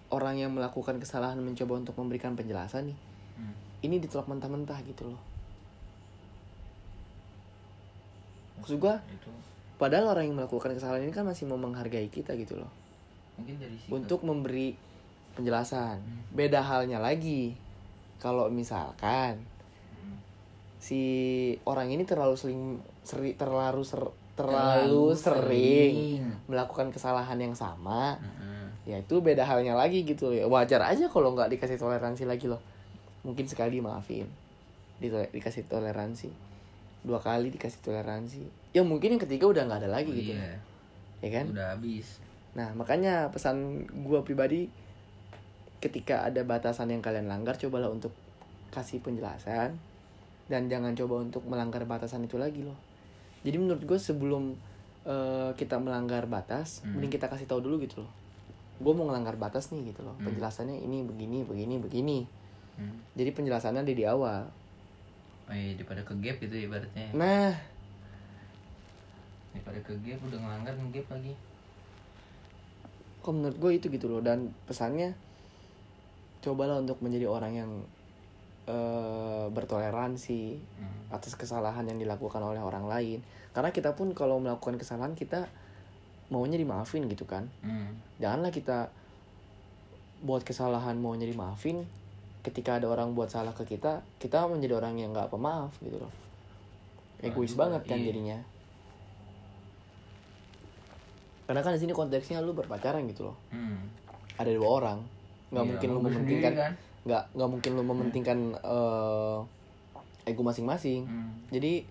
orang 0.10 0.36
yang 0.38 0.52
melakukan 0.52 0.98
kesalahan 0.98 1.38
mencoba 1.38 1.78
untuk 1.78 1.96
memberikan 1.96 2.34
penjelasan 2.34 2.90
nih 2.90 3.00
Hmm. 3.34 3.54
ini 3.82 4.00
ditolak 4.00 4.26
mentah-mentah 4.26 4.82
gitu 4.84 5.06
loh 5.08 5.22
maksud 8.58 8.78
gua 8.78 8.98
Itu 9.06 9.30
padahal 9.78 10.10
orang 10.10 10.26
yang 10.26 10.36
melakukan 10.36 10.74
kesalahan 10.74 11.06
ini 11.06 11.14
kan 11.14 11.22
masih 11.24 11.46
mau 11.46 11.56
menghargai 11.56 12.10
kita 12.10 12.34
gitu 12.36 12.58
loh 12.58 12.72
mungkin 13.38 13.62
dari 13.62 13.78
sikap. 13.78 13.94
untuk 13.94 14.20
memberi 14.24 14.74
penjelasan 15.34 16.02
Hmm. 16.02 16.22
beda 16.34 16.60
halnya 16.60 16.98
lagi 16.98 17.54
kalau 18.18 18.50
misalkan 18.50 19.38
Hmm. 19.94 20.18
si 20.80 21.02
orang 21.64 21.94
ini 21.94 22.02
terlalu 22.02 22.34
sering 22.34 22.62
seri, 23.04 23.34
terlalu 23.34 23.86
ser- 23.86 24.18
terlalu 24.34 25.14
Terlalu 25.14 25.14
sering 25.14 25.94
sering. 25.94 26.26
melakukan 26.46 26.90
kesalahan 26.90 27.38
yang 27.38 27.54
sama 27.54 28.18
Hmm. 28.18 28.57
Ya 28.88 29.04
itu 29.04 29.20
beda 29.20 29.44
halnya 29.44 29.76
lagi 29.76 30.08
gitu. 30.08 30.32
Ya 30.32 30.48
wajar 30.48 30.80
aja 30.88 31.12
kalau 31.12 31.36
nggak 31.36 31.52
dikasih 31.52 31.76
toleransi 31.76 32.24
lagi 32.24 32.48
loh. 32.48 32.64
Mungkin 33.28 33.44
sekali 33.44 33.84
maafin. 33.84 34.32
Di 35.04 35.12
dikasih 35.12 35.68
toleransi. 35.68 36.32
Dua 37.04 37.20
kali 37.20 37.52
dikasih 37.52 37.84
toleransi. 37.84 38.72
Ya 38.72 38.88
mungkin 38.88 39.20
yang 39.20 39.22
ketiga 39.22 39.52
udah 39.52 39.68
nggak 39.68 39.84
ada 39.84 39.90
lagi 39.92 40.12
gitu. 40.16 40.32
Iya. 40.40 40.56
ya 41.20 41.30
kan? 41.36 41.46
Udah 41.52 41.76
habis. 41.76 42.24
nah 42.58 42.74
makanya 42.74 43.30
pesan 43.30 43.86
gua 44.02 44.26
pribadi 44.26 44.66
ketika 45.78 46.26
ada 46.26 46.42
batasan 46.42 46.90
yang 46.90 47.06
kalian 47.06 47.30
langgar 47.30 47.54
cobalah 47.54 47.92
untuk 47.92 48.16
kasih 48.74 49.04
penjelasan. 49.04 49.78
Dan 50.48 50.72
jangan 50.72 50.96
coba 50.96 51.22
untuk 51.28 51.44
melanggar 51.44 51.84
batasan 51.84 52.24
itu 52.24 52.40
lagi 52.40 52.64
loh. 52.64 52.80
Jadi 53.44 53.60
menurut 53.60 53.84
gue 53.84 54.00
sebelum 54.00 54.56
eh, 55.04 55.52
kita 55.60 55.76
melanggar 55.78 56.24
batas 56.26 56.82
Hmm. 56.82 56.98
mending 56.98 57.12
kita 57.20 57.28
kasih 57.28 57.48
tahu 57.48 57.60
dulu 57.64 57.80
gitu 57.84 58.04
loh 58.04 58.12
gue 58.78 58.94
mau 58.94 59.06
ngelanggar 59.06 59.36
batas 59.36 59.70
nih 59.70 59.90
gitu 59.90 60.02
loh 60.02 60.14
Hmm. 60.16 60.26
penjelasannya 60.28 60.78
ini 60.78 61.02
begini 61.02 61.42
begini 61.44 61.76
begini 61.78 62.20
Hmm. 62.76 62.94
jadi 63.14 63.30
penjelasannya 63.32 63.82
ada 63.82 63.92
di 63.92 64.06
awal 64.06 64.46
Oh 65.48 65.56
iya, 65.56 65.74
daripada 65.74 66.04
ke 66.04 66.14
gap 66.18 66.38
gitu 66.38 66.56
ibaratnya. 66.62 67.08
nah 67.12 67.56
Daripada 69.50 69.80
ke 69.82 69.94
gap 69.98 70.20
udah 70.22 70.38
ngelanggar 70.38 70.74
nge-gap 70.76 71.08
lagi. 71.10 71.34
kok 73.18 73.34
menurut 73.34 73.58
gue 73.58 73.72
itu 73.74 73.88
gitu 73.90 74.08
loh 74.08 74.20
dan 74.20 74.40
pesannya 74.64 75.12
cobalah 76.40 76.78
untuk 76.78 77.02
menjadi 77.02 77.28
orang 77.28 77.54
yang 77.56 77.72
eh, 78.66 79.48
bertoleransi 79.50 80.60
Hmm. 80.78 81.00
atas 81.10 81.34
kesalahan 81.34 81.84
yang 81.84 81.98
dilakukan 81.98 82.40
oleh 82.40 82.60
orang 82.60 82.84
lain 82.86 83.20
karena 83.52 83.72
kita 83.72 83.96
pun 83.96 84.12
kalau 84.12 84.38
melakukan 84.38 84.76
kesalahan 84.76 85.12
kita 85.14 85.48
maunya 86.28 86.56
dimaafin 86.56 87.06
gitu 87.06 87.24
kan 87.24 87.48
Hmm. 87.60 87.96
janganlah 88.18 88.50
kita 88.50 88.92
buat 90.20 90.42
kesalahan 90.42 90.96
maunya 90.96 91.24
dimaafin 91.24 91.86
ketika 92.42 92.76
ada 92.76 92.88
orang 92.88 93.12
buat 93.12 93.28
salah 93.28 93.52
ke 93.52 93.64
kita 93.66 94.00
kita 94.18 94.44
menjadi 94.46 94.76
orang 94.76 94.96
yang 94.96 95.12
nggak 95.12 95.28
pemaaf 95.28 95.72
gitu 95.80 95.98
loh 95.98 96.12
egois 97.20 97.52
Waduh, 97.52 97.60
banget 97.60 97.82
kan 97.86 97.98
iya. 97.98 98.06
jadinya 98.08 98.38
karena 101.46 101.62
kan 101.62 101.72
di 101.72 101.80
sini 101.80 101.94
konteksnya 101.94 102.40
lu 102.40 102.52
berpacaran 102.52 103.08
gitu 103.08 103.24
loh 103.26 103.38
Hmm. 103.50 103.88
ada 104.36 104.50
dua 104.50 104.68
orang 104.70 105.00
nggak 105.48 105.60
Iya, 105.60 105.70
mungkin 105.70 105.90
lu 105.90 106.00
mementingkan 106.02 106.54
kan? 106.54 106.72
nggak 107.06 107.24
nggak 107.34 107.50
mungkin 107.50 107.72
lu 107.72 107.84
mementingkan 107.86 108.38
eh, 108.58 109.38
ego 110.26 110.42
masing-masing 110.44 111.08
Hmm. 111.08 111.32
jadi 111.48 111.88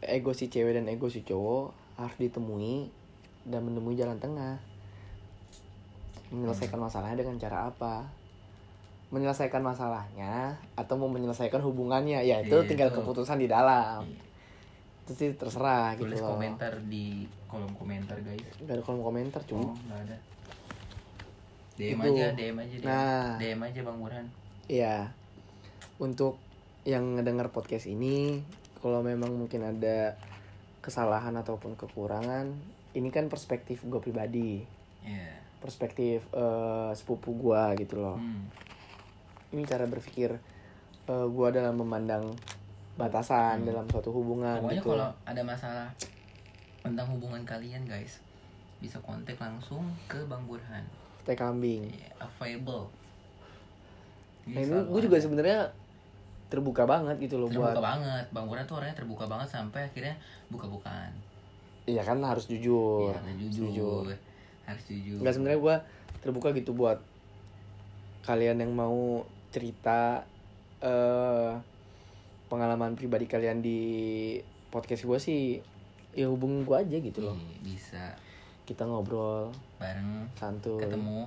ego 0.00 0.30
si 0.32 0.46
cewek 0.46 0.74
dan 0.74 0.86
ego 0.86 1.06
si 1.06 1.22
cowok 1.22 1.70
harus 1.96 2.16
ditemui 2.16 2.90
dan 3.48 3.60
menemui 3.62 3.92
jalan 3.92 4.16
tengah 4.16 4.60
menyelesaikan 6.28 6.76
masalahnya 6.76 7.16
dengan 7.18 7.36
cara 7.36 7.66
apa 7.66 8.04
menyelesaikan 9.08 9.64
masalahnya 9.64 10.52
atau 10.76 10.94
mau 10.94 11.08
menyelesaikan 11.08 11.64
hubungannya 11.64 12.20
ya 12.20 12.44
itu 12.44 12.52
Iya, 12.54 12.68
tinggal 12.68 12.92
itu. 12.92 13.00
keputusan 13.00 13.40
di 13.40 13.48
dalam 13.48 14.04
Iya. 14.04 14.20
itu 15.02 15.12
sih 15.14 15.28
terserah 15.32 15.96
Tulis 15.96 16.12
gitu 16.12 16.20
loh 16.20 16.36
komentar 16.36 16.72
di 16.84 17.24
kolom 17.48 17.72
komentar 17.72 18.20
guys. 18.20 18.44
gak 18.60 18.76
ada 18.76 18.82
kolom 18.84 19.00
komentar 19.00 19.40
Oh, 19.48 19.72
cuma 19.72 19.72
ada. 19.96 20.16
DM 21.78 21.96
Itu. 21.96 22.10
aja, 22.12 22.26
DM 22.34 22.56
aja, 22.58 22.74
DM. 22.76 22.84
Nah. 22.84 23.30
DM 23.38 23.60
aja 23.62 23.80
Bang 23.80 23.96
Burhan. 23.96 24.26
Iya. 24.66 25.14
Untuk 25.96 26.36
yang 26.82 27.14
ngedengar 27.14 27.48
podcast 27.48 27.86
ini, 27.86 28.42
kalau 28.76 29.00
memang 29.00 29.30
mungkin 29.32 29.62
ada 29.62 30.18
kesalahan 30.82 31.32
ataupun 31.32 31.78
kekurangan, 31.78 32.50
ini 32.92 33.08
kan 33.08 33.28
perspektif 33.28 33.84
gue 33.84 34.00
pribadi, 34.00 34.64
Iya. 35.02 35.32
perspektif 35.60 36.24
eh, 36.30 36.90
sepupu 36.92 37.34
gue 37.34 37.62
gitu 37.80 38.00
loh. 38.00 38.16
Hmm. 38.16 38.48
Ini 39.52 39.64
cara 39.64 39.84
berpikir 39.84 40.32
eh, 41.04 41.26
gue 41.28 41.48
dalam 41.50 41.76
memandang 41.76 42.32
batasan 42.94 43.62
dalam 43.62 43.86
suatu 43.86 44.10
hubungan 44.10 44.58
Pokoknya 44.58 44.82
gitu. 44.82 44.90
kalau 44.90 45.08
ada 45.22 45.42
masalah 45.46 45.88
tentang 46.82 47.06
hubungan 47.08 47.42
kalian 47.44 47.86
guys, 47.86 48.18
bisa 48.78 48.98
kontak 48.98 49.38
langsung 49.38 49.84
ke 50.10 50.18
Bang 50.26 50.42
Burhan. 50.44 50.82
Teh 51.22 51.36
kambing. 51.36 51.86
Iya, 51.86 52.10
available. 52.18 52.90
Nah, 54.48 54.60
ini 54.64 54.76
gue 54.88 55.00
juga 55.04 55.20
sebenarnya 55.20 55.68
terbuka 56.48 56.88
banget 56.88 57.20
gitu 57.20 57.36
loh 57.36 57.52
terbuka 57.52 57.76
buat. 57.76 57.84
banget. 57.84 58.24
Bang 58.32 58.48
Burhan 58.48 58.64
tuh 58.64 58.80
orangnya 58.80 58.96
terbuka 58.96 59.28
banget 59.28 59.48
sampai 59.52 59.84
akhirnya 59.84 60.16
buka-bukaan. 60.48 61.12
Iya 61.88 62.02
kan 62.04 62.20
harus 62.20 62.44
jujur. 62.44 63.16
Iya, 63.16 63.16
harus 63.16 63.56
jujur. 63.56 64.04
Harus 64.68 64.84
jujur. 64.84 65.18
Enggak 65.24 65.34
sebenarnya 65.40 65.60
gue 65.64 65.76
terbuka 66.20 66.52
gitu 66.52 66.76
buat 66.76 67.00
kalian 68.28 68.60
yang 68.60 68.76
mau 68.76 69.24
cerita 69.48 70.28
eh 70.84 71.56
pengalaman 72.52 72.92
pribadi 72.92 73.24
kalian 73.24 73.64
di 73.64 73.80
podcast 74.68 75.08
gue 75.08 75.18
sih 75.20 75.40
ya 76.12 76.28
hubungin 76.28 76.68
gue 76.68 76.76
aja 76.76 76.96
gitu 77.00 77.24
loh. 77.24 77.32
Iya, 77.32 77.56
bisa. 77.64 78.04
Kita 78.68 78.84
ngobrol 78.84 79.48
bareng 79.80 80.28
santuy. 80.36 80.84
ketemu 80.84 81.24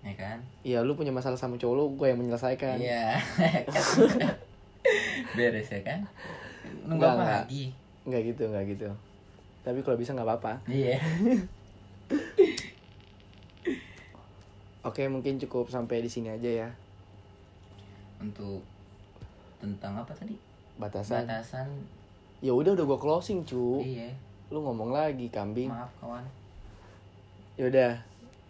ya 0.00 0.14
kan? 0.16 0.38
Iya 0.64 0.78
lu 0.80 0.96
punya 0.96 1.12
masalah 1.12 1.36
sama 1.36 1.60
cowok 1.60 1.74
lu 1.76 1.84
gue 2.00 2.08
yang 2.08 2.20
menyelesaikan. 2.20 2.80
Iya. 2.80 3.20
Beres 5.36 5.68
ya 5.68 5.80
kan? 5.84 6.00
Nunggu 6.88 7.04
apa 7.04 7.44
lagi? 7.44 7.76
Nggak 8.08 8.22
gitu 8.32 8.48
nggak 8.48 8.64
gitu 8.72 8.88
tapi 9.64 9.80
kalau 9.80 9.96
bisa 9.96 10.12
nggak 10.12 10.28
apa-apa. 10.28 10.60
Iya. 10.66 11.00
Oke 14.84 15.08
mungkin 15.08 15.40
cukup 15.40 15.66
sampai 15.66 15.98
di 15.98 16.10
sini 16.10 16.28
aja 16.28 16.44
ya. 16.46 16.68
Untuk 18.20 18.60
tentang 19.56 19.96
apa 19.96 20.12
tadi? 20.12 20.36
Batasan. 20.76 21.24
Batasan. 21.24 21.68
Ya 22.38 22.52
udah 22.52 22.76
udah 22.76 22.84
gue 22.84 22.98
closing 23.00 23.40
cu. 23.42 23.80
Iya. 23.80 24.12
Lu 24.52 24.60
ngomong 24.60 24.92
lagi 24.92 25.32
kambing. 25.32 25.72
Maaf 25.72 25.88
kawan. 25.96 26.20
Ya 27.56 27.64
udah 27.66 27.90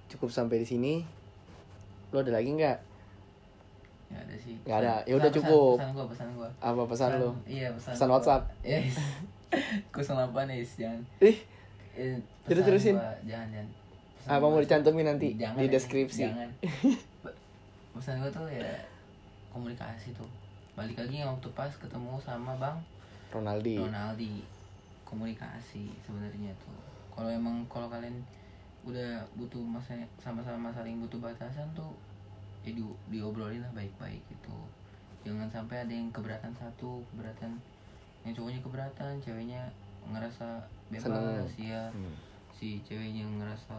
cukup 0.09 0.29
sampai 0.29 0.59
di 0.59 0.67
sini. 0.67 0.95
Lu 2.11 2.19
ada 2.19 2.35
lagi 2.35 2.51
nggak? 2.51 2.79
Ya 4.11 4.19
ada 4.19 4.35
sih. 4.35 4.59
Nggak 4.67 4.79
ada. 4.81 4.91
Pesan- 4.93 5.07
Ya 5.07 5.15
udah 5.15 5.23
pesan- 5.25 5.39
cukup. 5.39 5.77
pesan 5.79 5.91
gua 5.95 6.07
pesan 6.11 6.29
gua. 6.35 6.49
Apa 6.59 6.83
pesan 6.85 7.11
lu? 7.17 7.31
Iya 7.47 7.69
pesan 7.71 7.91
Pesan 7.95 8.09
gua. 8.09 8.15
WhatsApp. 8.19 8.43
yes 8.67 8.95
kusel 9.91 10.17
apa 10.17 10.45
nih 10.45 10.63
jangan 10.65 11.03
ih 11.21 11.39
Eh, 11.95 12.19
Terus 12.51 12.67
terusin. 12.67 12.99
gua, 12.99 13.15
jangan 13.23 13.47
jangan. 13.55 13.69
Pesan 14.19 14.31
apa 14.35 14.45
mau 14.51 14.59
dicantumin 14.59 15.07
nanti? 15.07 15.29
Jangan 15.39 15.63
di 15.63 15.67
ya, 15.71 15.75
deskripsi. 15.79 16.27
jangan. 16.27 16.51
Pesan 17.95 18.19
gue 18.19 18.31
tuh 18.35 18.51
ya 18.51 18.67
komunikasi 19.55 20.11
tuh. 20.11 20.27
Balik 20.75 20.99
lagi 20.99 21.23
yang 21.23 21.31
waktu 21.39 21.47
pas 21.55 21.71
ketemu 21.71 22.19
sama 22.19 22.59
bang 22.59 22.75
Ronaldi. 23.31 23.79
Ronaldi. 23.79 24.43
Komunikasi 25.07 25.95
sebenarnya 26.03 26.51
tuh. 26.59 26.75
Kalau 27.15 27.31
emang 27.31 27.63
kalau 27.71 27.87
kalian 27.87 28.19
udah 28.83 29.23
butuh 29.39 29.63
masa 29.63 29.95
sama-sama 30.19 30.75
saling 30.75 30.99
butuh 30.99 31.23
batasan 31.23 31.71
tuh 31.79 31.95
ya 32.67 32.75
di, 32.75 32.83
diobrolin 33.07 33.63
lah 33.63 33.71
baik-baik 33.71 34.19
gitu. 34.27 34.57
Jangan 35.23 35.47
sampai 35.47 35.87
ada 35.87 35.95
yang 35.95 36.11
keberatan 36.11 36.51
satu 36.59 37.07
keberatan 37.15 37.55
yang 38.25 38.33
cowoknya 38.33 38.61
keberatan 38.61 39.13
ceweknya 39.21 39.63
ngerasa 40.05 40.49
bebas 40.89 41.05
Seneng. 41.05 41.45
ya 41.57 41.85
Hmm. 41.89 42.15
si 42.51 42.81
ceweknya 42.83 43.25
ngerasa 43.31 43.77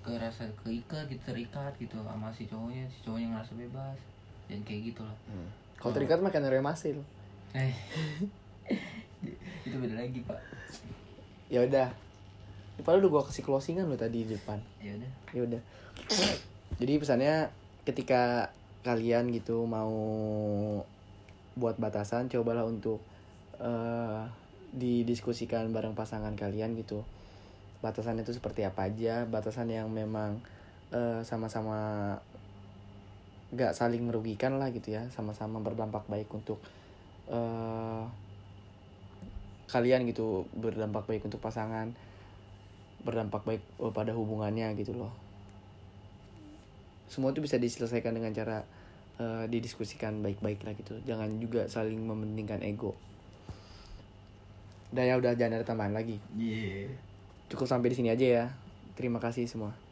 ngerasa 0.00 0.48
keikat 0.58 1.04
gitu 1.06 1.22
terikat 1.26 1.72
gitu 1.76 2.00
sama 2.00 2.32
si 2.32 2.44
cowoknya 2.44 2.88
si 2.88 3.04
cowoknya 3.04 3.36
ngerasa 3.36 3.52
bebas 3.54 3.98
dan 4.48 4.58
kayak 4.62 4.80
gitu 4.90 5.02
lah 5.02 5.16
Hmm. 5.26 5.48
kalau 5.76 5.92
terikat 5.92 6.18
makan 6.18 6.48
remasil 6.48 6.96
eh. 7.52 7.72
Itu 9.60 9.76
beda 9.76 10.00
lagi 10.00 10.24
pak. 10.24 10.40
Ya 11.50 11.60
udah. 11.60 11.92
Padahal 12.80 13.04
udah 13.04 13.10
gua 13.10 13.22
kasih 13.26 13.44
closingan 13.44 13.84
lo 13.84 13.98
tadi 13.98 14.24
di 14.24 14.32
depan. 14.32 14.56
Ya 14.80 14.96
udah. 14.96 15.10
Ya 15.36 15.40
udah. 15.44 15.60
Jadi 16.78 16.92
pesannya 16.96 17.52
ketika 17.84 18.48
kalian 18.80 19.28
gitu 19.28 19.66
mau 19.66 19.92
buat 21.52 21.76
batasan 21.76 22.32
cobalah 22.32 22.64
untuk 22.64 23.04
eh 23.60 24.22
didiskusikan 24.70 25.68
bareng 25.74 25.98
pasangan 25.98 26.32
kalian 26.38 26.78
gitu. 26.78 27.02
Batasan 27.82 28.20
itu 28.22 28.30
seperti 28.30 28.62
apa 28.64 28.86
aja? 28.86 29.26
Batasan 29.26 29.68
yang 29.68 29.90
memang 29.90 30.38
eh, 30.94 31.20
sama-sama 31.26 32.14
gak 33.50 33.74
saling 33.74 34.06
merugikan 34.06 34.62
lah 34.62 34.70
gitu 34.70 34.94
ya. 34.94 35.06
Sama-sama 35.10 35.58
berdampak 35.60 36.06
baik 36.06 36.30
untuk 36.32 36.62
eh 37.28 38.04
kalian 39.70 40.06
gitu. 40.08 40.46
Berdampak 40.54 41.04
baik 41.10 41.26
untuk 41.26 41.42
pasangan. 41.42 41.92
Berdampak 43.02 43.42
baik 43.42 43.62
pada 43.96 44.12
hubungannya 44.14 44.72
gitu 44.78 44.94
loh. 44.94 45.12
Semua 47.10 47.34
itu 47.34 47.42
bisa 47.42 47.58
diselesaikan 47.58 48.14
dengan 48.14 48.30
cara 48.30 48.62
eh, 49.18 49.44
didiskusikan 49.50 50.22
baik-baik 50.22 50.62
lah 50.62 50.78
gitu. 50.78 50.94
Jangan 51.02 51.42
juga 51.42 51.66
saling 51.66 51.98
mementingkan 51.98 52.62
ego 52.62 53.09
udah 54.90 55.04
ya 55.06 55.14
udah 55.18 55.32
jangan 55.38 55.62
ada 55.62 55.66
tambahan 55.66 55.94
lagi. 55.94 56.18
Iya. 56.34 56.90
Cukup 57.50 57.66
sampai 57.66 57.90
di 57.90 57.96
sini 57.98 58.08
aja 58.10 58.26
ya. 58.26 58.44
Terima 58.94 59.22
kasih 59.22 59.46
semua 59.46 59.89